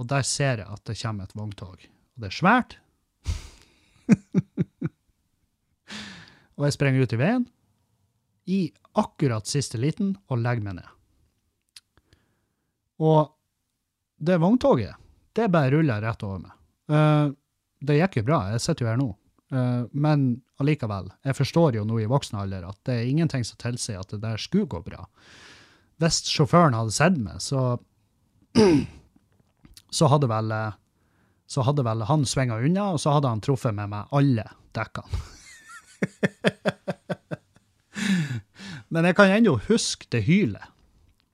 [0.00, 1.78] og der ser jeg at det kommer et vogntog.
[1.78, 2.76] Og det er svært.
[6.56, 7.46] og jeg sprenger ut i veien
[8.50, 10.90] i akkurat siste liten og legger meg ned.
[13.02, 13.32] Og
[14.24, 14.94] det vogntoget,
[15.34, 16.54] det bare ruller rett over meg.
[16.90, 17.32] Uh,
[17.84, 19.08] det gikk jo bra, jeg sitter jo her nå.
[19.54, 20.28] Uh, men
[20.62, 24.14] allikevel, jeg forstår jo nå i voksen alder at det er ingenting som tilsier at
[24.14, 25.08] det der skulle gå bra.
[25.98, 27.78] hvis sjåføren hadde sett meg, så
[29.98, 30.78] så hadde vel eh,
[31.46, 35.20] så hadde vel han svinga unna, og så hadde han truffet med meg alle dekkene.
[38.94, 40.70] Men jeg kan ennå huske det hylet.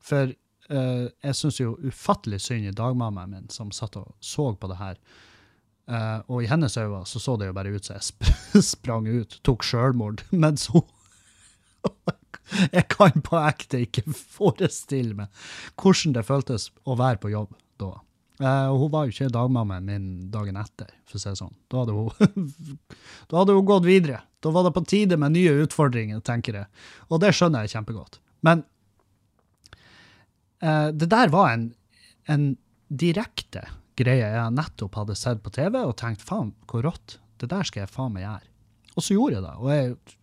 [0.01, 4.71] For uh, jeg syns jo ufattelig synd i dagmammaen min, som satt og så på
[4.71, 4.97] det her.
[5.91, 8.31] Uh, og i hennes øyne så så det jo bare ut som jeg sp
[8.73, 10.25] sprang ut, tok sjølmord.
[10.45, 10.87] Mens hun
[12.75, 15.43] Jeg kan på ekte ikke forestille meg
[15.81, 17.93] hvordan det føltes å være på jobb da.
[18.41, 21.55] Uh, hun var jo ikke dagmammaen min dagen etter, for å si det sånn.
[21.69, 22.51] Da hadde, hun,
[23.29, 24.23] da hadde hun gått videre.
[24.41, 26.69] Da var det på tide med nye utfordringer, tenker jeg.
[27.09, 28.21] Og det skjønner jeg kjempegodt.
[28.47, 28.65] Men
[30.65, 31.67] eh, det der var en,
[32.31, 32.55] en
[32.89, 33.67] direkte
[34.01, 37.19] greie jeg nettopp hadde sett på TV og tenkt faen, hvor rått.
[37.41, 38.49] Det der skal jeg faen meg gjøre.
[38.97, 39.53] Og så gjorde jeg det.
[39.61, 40.17] Og jeg,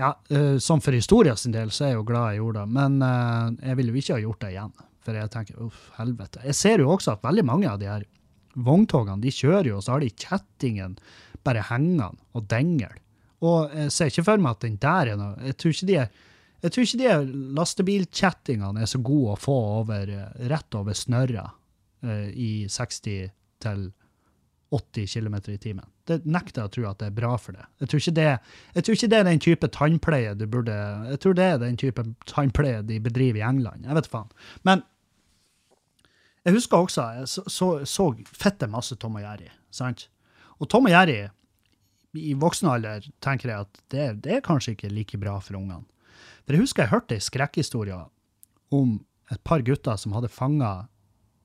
[0.00, 2.76] ja, uh, sånn for historien sin del så er jeg jo glad jeg gjorde det,
[2.76, 4.72] men uh, jeg ville jo ikke ha gjort det igjen.
[5.00, 6.44] For jeg tenker uff, helvete.
[6.44, 8.04] Jeg ser jo også at veldig mange av de her
[8.60, 10.96] vogntogene, de kjører jo, og så har de kjettingen
[11.46, 12.92] bare hengende og dengel.
[13.46, 15.96] Og jeg ser ikke for meg at den der er noe Jeg tror ikke de
[16.02, 16.10] er
[16.60, 21.46] jeg tror ikke de lastebilkjettingene er så gode å få over, eh, rett over snørra
[22.04, 23.30] uh, i 60
[23.64, 23.86] til
[24.70, 25.86] 80 km i timen.
[26.06, 27.64] Det nekter jeg å tro at det er bra for det.
[27.80, 28.28] Jeg tror, det.
[28.76, 30.76] jeg tror ikke det er den type tannpleie du burde
[31.08, 33.88] Jeg tror det er den type tannpleie de bedriver i England.
[33.88, 34.30] Jeg vet faen.
[34.68, 34.84] Men
[36.44, 39.50] jeg husker også jeg så, så, så fette masse Tom og Jerry.
[39.72, 40.08] sant?
[40.60, 41.22] Og Tom og Jerry
[42.18, 45.84] i voksen alder tenker jeg at det, det er kanskje ikke like bra for ungene.
[46.44, 47.98] For jeg husker jeg hørte ei skrekkhistorie
[48.74, 48.98] om
[49.30, 50.88] et par gutter som hadde fanga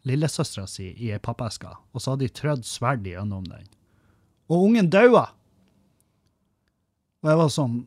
[0.06, 3.68] lillesøstera si i ei pappeske, og så hadde de trødd sverd gjennom den.
[4.50, 5.28] Og ungen daua!
[7.24, 7.78] Og jeg var sånn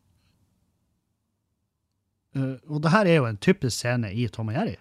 [2.35, 4.75] uh, Og det her er jo en typisk scene i Tom og Jerry,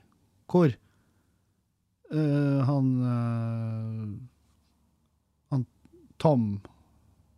[0.50, 4.08] hvor uh, han uh,
[5.54, 5.68] Han
[6.18, 6.48] Tom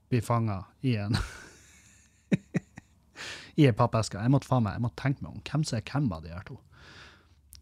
[0.10, 1.18] blir fanga i en
[3.60, 4.16] I ei pappeske.
[4.16, 6.32] Jeg måtte faen meg, jeg måtte tenke meg om hvem som er hvem av de
[6.32, 6.55] her to.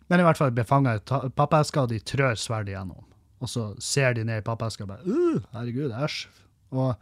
[0.08, 1.02] Men i hvert fall blir fanga i
[1.36, 3.06] pappeska, og de trør sverdet igjennom.
[3.42, 6.20] Og så ser de ned i pappeska og bare uh, herregud, æsj.
[6.78, 6.94] Og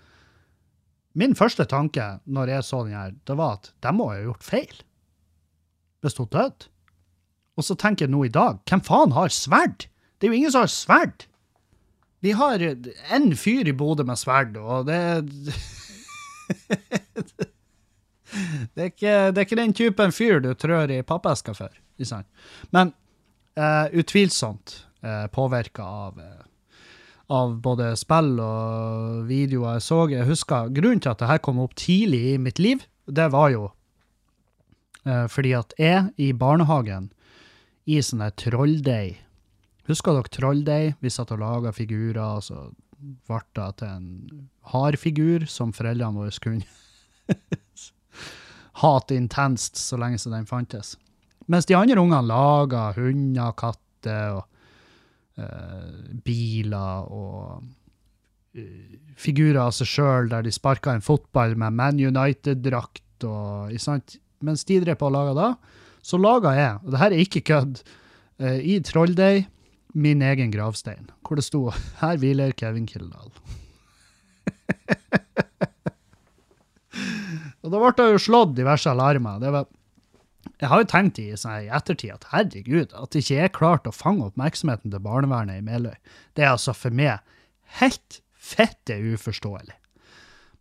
[1.15, 4.47] min første tanke når jeg så den her, det var at de må ha gjort
[4.47, 4.81] feil.
[6.03, 6.71] Hvis hun døde.
[7.55, 9.87] Og så tenker jeg nå i dag, hvem faen har sverd?
[10.19, 11.27] Det er jo ingen som har sverd.
[12.25, 12.61] Vi har
[13.13, 14.97] en fyr i Bodø med sverd, og det
[18.73, 21.69] det, er ikke, det er ikke den typen fyr du trør i pappeska for.
[22.73, 22.93] Men
[23.59, 24.73] uh, utvilsomt
[25.05, 26.81] uh, påvirka av, uh,
[27.29, 29.99] av både spill og videoer jeg så.
[30.15, 33.53] Jeg husker Grunnen til at det her kom opp tidlig i mitt liv, det var
[33.53, 33.69] jo
[35.05, 37.11] fordi at jeg i barnehagen
[37.85, 39.19] i sånn der trolldeig
[39.85, 40.95] Husker dere trolldeig?
[40.99, 42.63] Vi satt og laga figurer, og så
[43.27, 44.09] ble det til en
[44.71, 46.65] hard figur som foreldrene våre kunne
[48.81, 50.95] hate intenst så lenge som den fantes.
[51.51, 54.43] Mens de andre ungene laga hunder, katter og
[55.37, 57.61] uh, biler og
[58.57, 63.03] uh, figurer av seg sjøl der de sparka en fotball med Man United-drakt.
[64.45, 65.51] Mens de drev på og laga da,
[66.05, 67.83] så laga jeg, og det her er ikke kødd,
[68.41, 69.45] uh, i Trolldeig
[69.95, 73.31] min egen gravstein, hvor det sto 'Her hviler Kevin Kildahl'.
[77.63, 79.39] og da ble det jo slått diverse alarmer.
[79.39, 79.65] Var
[80.61, 83.87] jeg har jo tenkt i, sånn, i ettertid at herregud, at det ikke er klart
[83.89, 85.95] å fange oppmerksomheten til barnevernet i Meløy,
[86.37, 87.23] det er altså for meg
[87.81, 89.75] helt fette uforståelig.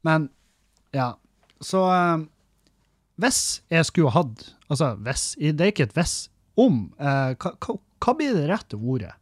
[0.07, 0.31] Men
[0.95, 1.15] ja,
[1.65, 2.25] så eh,
[3.21, 6.15] Hvis jeg skulle hatt Altså, hvis, det er ikke et hvis.
[6.59, 6.89] Om.
[6.99, 9.13] Eh, hva, hva, hva, blir det rette ordet?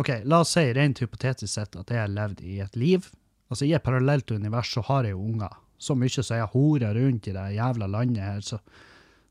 [0.00, 3.04] OK, la oss si rent hypotetisk sett at jeg har levd i et liv.
[3.52, 6.96] Altså, I et parallelt univers så har jeg jo unger så mye som jeg horer
[6.96, 8.58] rundt i det jævla landet her, så,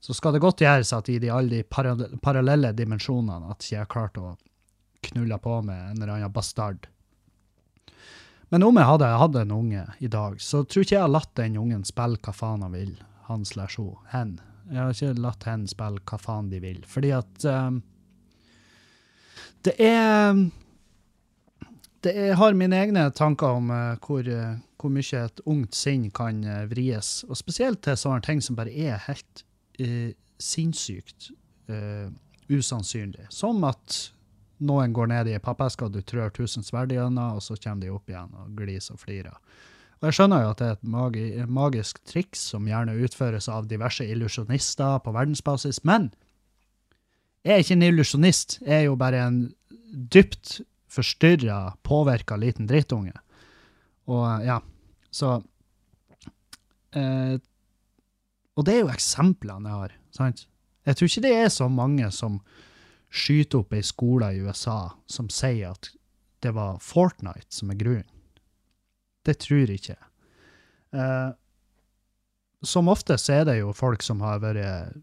[0.02, 3.90] så skal det godt gjøres at i de, alle de parallelle dimensjonene at jeg har
[3.90, 4.36] klart å
[5.10, 6.90] knulle på med en eller annen bastard.
[8.50, 11.36] Men om jeg hadde hatt en unge i dag, så tror ikke jeg har latt
[11.38, 12.96] den ungen spille hva faen han vil.
[13.30, 13.94] Han slash hun.
[14.10, 14.40] Hen.
[14.70, 16.82] Jeg har ikke latt hen spille hva faen de vil.
[16.90, 17.84] Fordi at um,
[19.66, 20.34] Det er
[22.04, 26.08] det er, har mine egne tanker om uh, hvor, uh, hvor, mye et ungt sinn
[26.16, 27.24] kan uh, vries.
[27.28, 29.46] Og spesielt til sånne ting som bare er helt
[30.44, 31.30] sinnssykt
[32.52, 33.30] usannsynlig.
[33.32, 33.96] Som at
[34.68, 38.10] noen går ned i og du trør tusen sverd gjennom, og så kommer de opp
[38.10, 39.38] igjen og gliser og flirer.
[40.02, 43.68] Og jeg skjønner jo at det er et magi, magisk triks som gjerne utføres av
[43.72, 46.10] diverse illusjonister på verdensbasis, men
[47.46, 48.60] jeg er ikke en illusjonist.
[48.66, 49.40] Jeg er jo bare en
[49.90, 50.60] dypt
[50.90, 53.14] forstyrra, påvirka liten drittunge.
[54.10, 54.60] Og ja,
[55.12, 55.38] så
[56.98, 57.38] eh,
[58.58, 60.48] Og det er jo eksemplene jeg har, sant?
[60.88, 62.40] Jeg tror ikke det er så mange som
[63.10, 65.92] skyter opp ei skole i USA som sier at
[66.44, 68.10] det var Fortnite som er grunnen.
[69.26, 69.98] Det tror jeg ikke.
[70.96, 71.32] Eh,
[72.66, 74.98] som oftest er det jo folk som har vært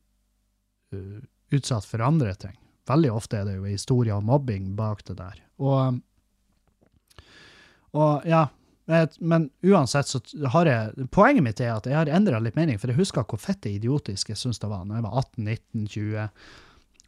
[0.92, 1.22] uh,
[1.56, 2.56] utsatt for andre ting.
[2.86, 5.40] Veldig ofte er det jo historier om mobbing bak det der.
[5.58, 5.98] Og,
[7.96, 8.46] og ja,
[9.18, 10.20] men uansett så
[10.52, 13.42] har jeg Poenget mitt er at jeg har endra litt mening, for jeg husker hvor
[13.42, 16.30] fette idiotisk jeg syns det var når jeg var 18-19-20.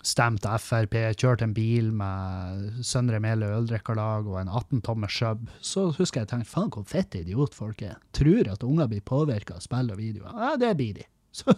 [0.09, 5.49] Stemte Frp, kjørte en bil med Søndre Mele øldrikkerlag og en 18 tommer Shub.
[5.61, 7.99] Så husker jeg tenkte faen hvor fette idiot folk er.
[8.15, 10.35] Tror at unger blir påvirka av spill og videoer.
[10.35, 11.07] Ja, det blir de.
[11.35, 11.55] Så,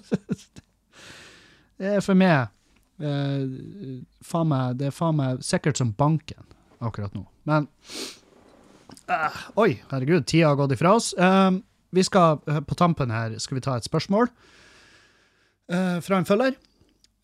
[1.80, 2.49] det er for meg
[3.01, 6.44] eh, meg, Det er faen meg sikkert som banken
[6.80, 7.24] akkurat nå.
[7.48, 7.68] Men
[9.09, 11.12] eh, Oi, herregud, tida har gått ifra oss.
[11.14, 11.51] Eh,
[11.90, 14.28] vi skal eh, på tampen her skal vi ta et spørsmål
[15.72, 16.59] eh, fra en følger.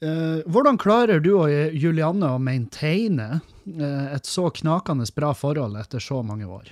[0.03, 6.23] Eh, hvordan klarer du og Julianne å maintaine et så knakende bra forhold etter så
[6.23, 6.69] mange år?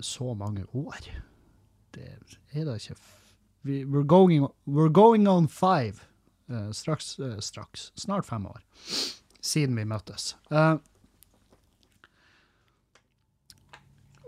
[0.00, 1.04] så mange år?
[1.92, 2.06] Det
[2.56, 2.94] er da ikke
[3.62, 6.00] we're, going, we're going on five.
[6.50, 7.92] Eh, straks, eh, straks.
[7.94, 8.62] Snart fem år
[9.40, 10.34] siden vi møttes.
[10.50, 10.76] Eh,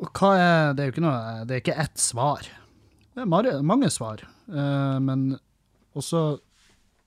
[0.02, 2.46] og hva er Det er jo ikke noe Det er ikke ett svar.
[3.14, 4.22] Det er mange, svar.
[4.46, 5.38] Men
[5.94, 6.40] også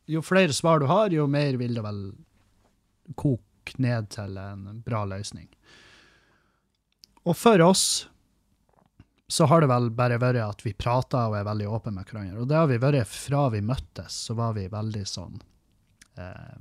[0.08, 2.14] Jo flere svar du har, jo mer vil det vel
[3.18, 5.48] koke ned til en bra løsning.
[7.26, 8.08] Og for oss
[9.28, 12.44] så har det vel bare vært at vi prater og er veldig åpne med hverandre.
[12.44, 15.40] Og det har vi vært fra vi møttes, så var vi veldig sånn
[16.22, 16.58] eh,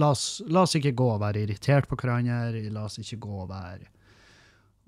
[0.00, 3.42] la, oss, la oss ikke gå og være irritert på hverandre, la oss ikke gå
[3.44, 3.90] og være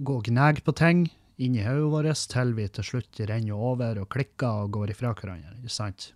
[0.02, 1.04] gå og gnage på ting
[1.42, 5.58] inni hodet vårt til vi til slutt renner over og klikker og går ifra hverandre.
[5.60, 6.12] ikke sant?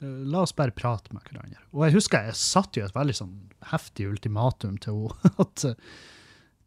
[0.00, 1.60] Eh, La oss bare prate med hverandre.
[1.76, 3.36] Og jeg husker jeg satte jo et veldig sånn
[3.70, 5.34] heftig ultimatum til henne.
[5.44, 5.68] at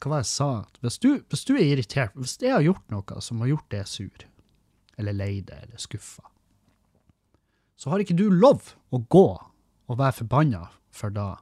[0.02, 0.50] hva var jeg sa?
[0.84, 3.90] Hvis du, hvis du er irritert, hvis jeg har gjort noe som har gjort deg
[3.90, 4.26] sur,
[4.98, 6.26] eller lei deg, eller skuffa,
[7.78, 9.28] så har ikke du lov å gå
[9.88, 11.36] og være forbanna for da,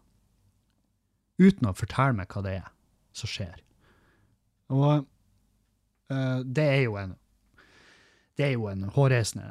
[1.40, 2.72] uten å fortelle meg hva det er
[3.16, 3.60] som skjer.
[4.76, 5.06] Og
[6.12, 7.16] eh, det er jo en
[8.36, 9.46] det er jo en hårreisende?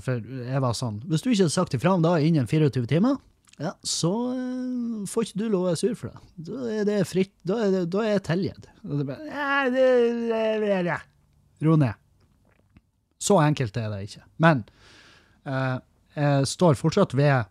[0.00, 3.18] For jeg var sånn Hvis du ikke hadde sagt ifra om da innen 24 timer,
[3.60, 6.20] ja, så uh, får ikke du lov å være sur for det.
[6.48, 7.34] Da er det fritt.
[7.46, 8.68] Da er, det, da er jeg tilgitt.
[10.88, 10.98] Ja.
[11.62, 11.98] Ro ned.
[13.22, 14.24] Så enkelt er det ikke.
[14.42, 14.64] Men
[15.46, 15.78] uh,
[16.16, 17.50] jeg står fortsatt ved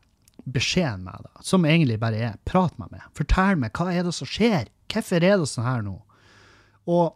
[0.51, 3.05] beskjeden med det, som egentlig bare er prat med meg.
[3.17, 4.71] Fortell meg hva er det som skjer.
[4.91, 5.99] Hvorfor er det sånn her nå?
[6.89, 7.13] Og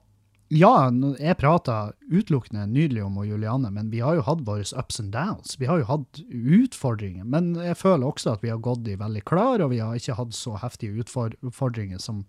[0.53, 1.75] ja, jeg prata
[2.05, 5.55] utelukkende nydelig om og Julianne, men vi har jo hatt våre ups and downs.
[5.57, 9.23] Vi har jo hatt utfordringer, men jeg føler også at vi har gått i veldig
[9.25, 12.25] klar, og vi har ikke hatt så heftige utfordringer som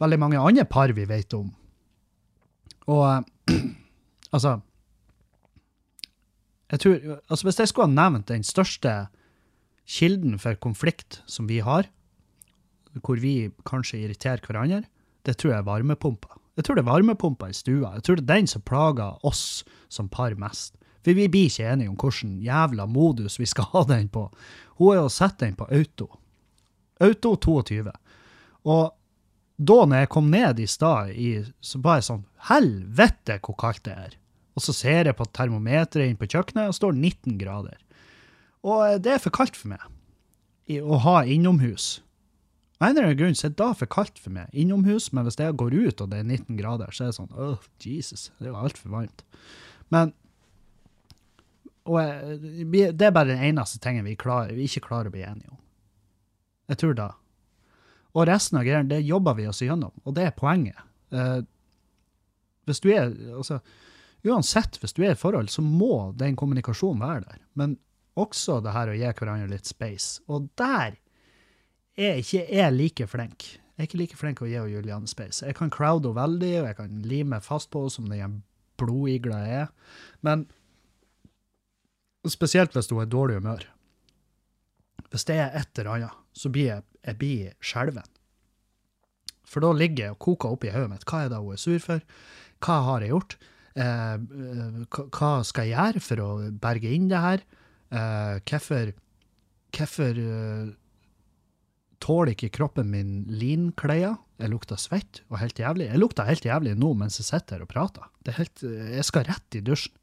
[0.00, 1.52] veldig mange andre par vi vet om.
[2.88, 3.28] Og
[4.34, 4.60] altså
[6.66, 8.94] jeg tror, altså Hvis jeg skulle ha nevnt den største
[9.86, 11.86] kilden for konflikt som vi har,
[13.04, 14.82] hvor vi kanskje irriterer hverandre,
[15.22, 16.40] det tror jeg er varmepumpa.
[16.56, 17.94] Jeg tror det er varmepumpa i stua.
[17.98, 20.74] Jeg tror det er den som plager oss som par mest.
[21.04, 24.24] For vi blir ikke enige om hvilken jævla modus vi skal ha den på.
[24.80, 26.08] Hun er å sette den på auto.
[27.04, 27.92] Auto 22.
[28.66, 28.94] Og
[29.56, 31.12] da når jeg kom ned i stad,
[31.60, 34.16] så var jeg sånn Helvete hvor kaldt det er.
[34.56, 37.76] Og så ser jeg på termometeret inn på kjøkkenet, og står 19 grader.
[38.64, 39.84] Og eh, det er for kaldt for meg
[40.80, 42.00] å ha innomhus.
[42.76, 45.56] En eller annen grunn så det da for kaldt for meg innomhus, men hvis jeg
[45.56, 48.52] går ut og det er 19 grader, så er det sånn Åh, Jesus, det er
[48.52, 49.24] jo altfor varmt.
[49.94, 50.12] Men
[51.86, 55.22] og jeg, Det er bare den eneste tingen vi, klarer, vi ikke klarer å bli
[55.22, 55.60] enige om.
[56.66, 57.10] Jeg tror det.
[58.16, 60.80] Og resten av greiene, det jobber vi oss igjennom, og det er poenget.
[61.14, 61.44] Eh,
[62.66, 63.60] hvis du er, altså,
[64.26, 67.42] Uansett, hvis du er i forhold, så må den kommunikasjonen være der.
[67.54, 67.76] Men
[68.18, 70.24] også det her å gi hverandre litt space.
[70.26, 70.96] Og der
[71.96, 73.46] er ikke jeg like flink.
[73.76, 75.44] Jeg er ikke like flink å gi Julianne space.
[75.44, 78.42] Jeg kan crowde henne veldig, og jeg kan lime fast på henne som den
[78.80, 79.72] blodigla jeg er.
[80.24, 80.46] Men
[82.28, 83.66] spesielt hvis hun er i dårlig humør.
[85.12, 88.08] Hvis det er et eller annet, så blir jeg, jeg blir skjelven.
[89.46, 91.04] For da ligger og koker opp i hodet mitt.
[91.06, 92.02] Hva er det hun er sur for?
[92.64, 93.36] Hva har jeg gjort?
[93.76, 96.30] Eh, eh, hva skal jeg gjøre for å
[96.64, 97.44] berge inn det her?
[97.92, 98.96] Eh, hvorfor
[99.76, 100.68] Hvorfor eh,
[102.02, 104.16] tåler ikke kroppen min linklær?
[104.36, 105.88] Jeg lukter svett og helt jævlig.
[105.88, 108.08] Jeg lukter helt jævlig nå mens jeg sitter her og prater.
[108.26, 109.94] Er helt, eh, jeg skal rett i dusjen.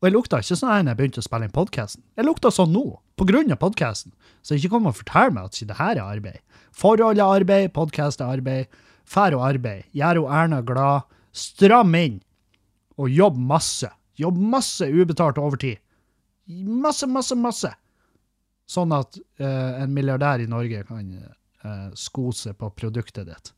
[0.00, 2.02] Og jeg lukta ikke sånn da jeg begynte å spille inn podkasten.
[2.16, 2.84] Jeg lukta sånn nå,
[3.20, 4.14] på grunn av podkasten.
[4.40, 6.40] Så ikke kom og fortell meg at ikke det her er arbeid.
[6.72, 8.80] Forhold er arbeid, podkast er arbeid.
[9.04, 9.84] Fær og arbeid.
[9.92, 11.04] Gjør hun Erna glad.
[11.36, 12.22] Stram inn.
[12.96, 13.90] Og jobb masse.
[14.16, 15.82] Jobb masse ubetalt overtid.
[16.48, 17.74] Masse, masse, masse.
[18.70, 23.54] Sånn at eh, en milliardær i Norge kan eh, sko seg på produktet ditt.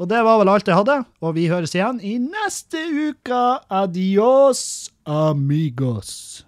[0.00, 3.40] Og det var vel alt jeg hadde, og vi høres igjen i neste uke.
[3.68, 4.62] Adios,
[5.04, 6.40] amigos.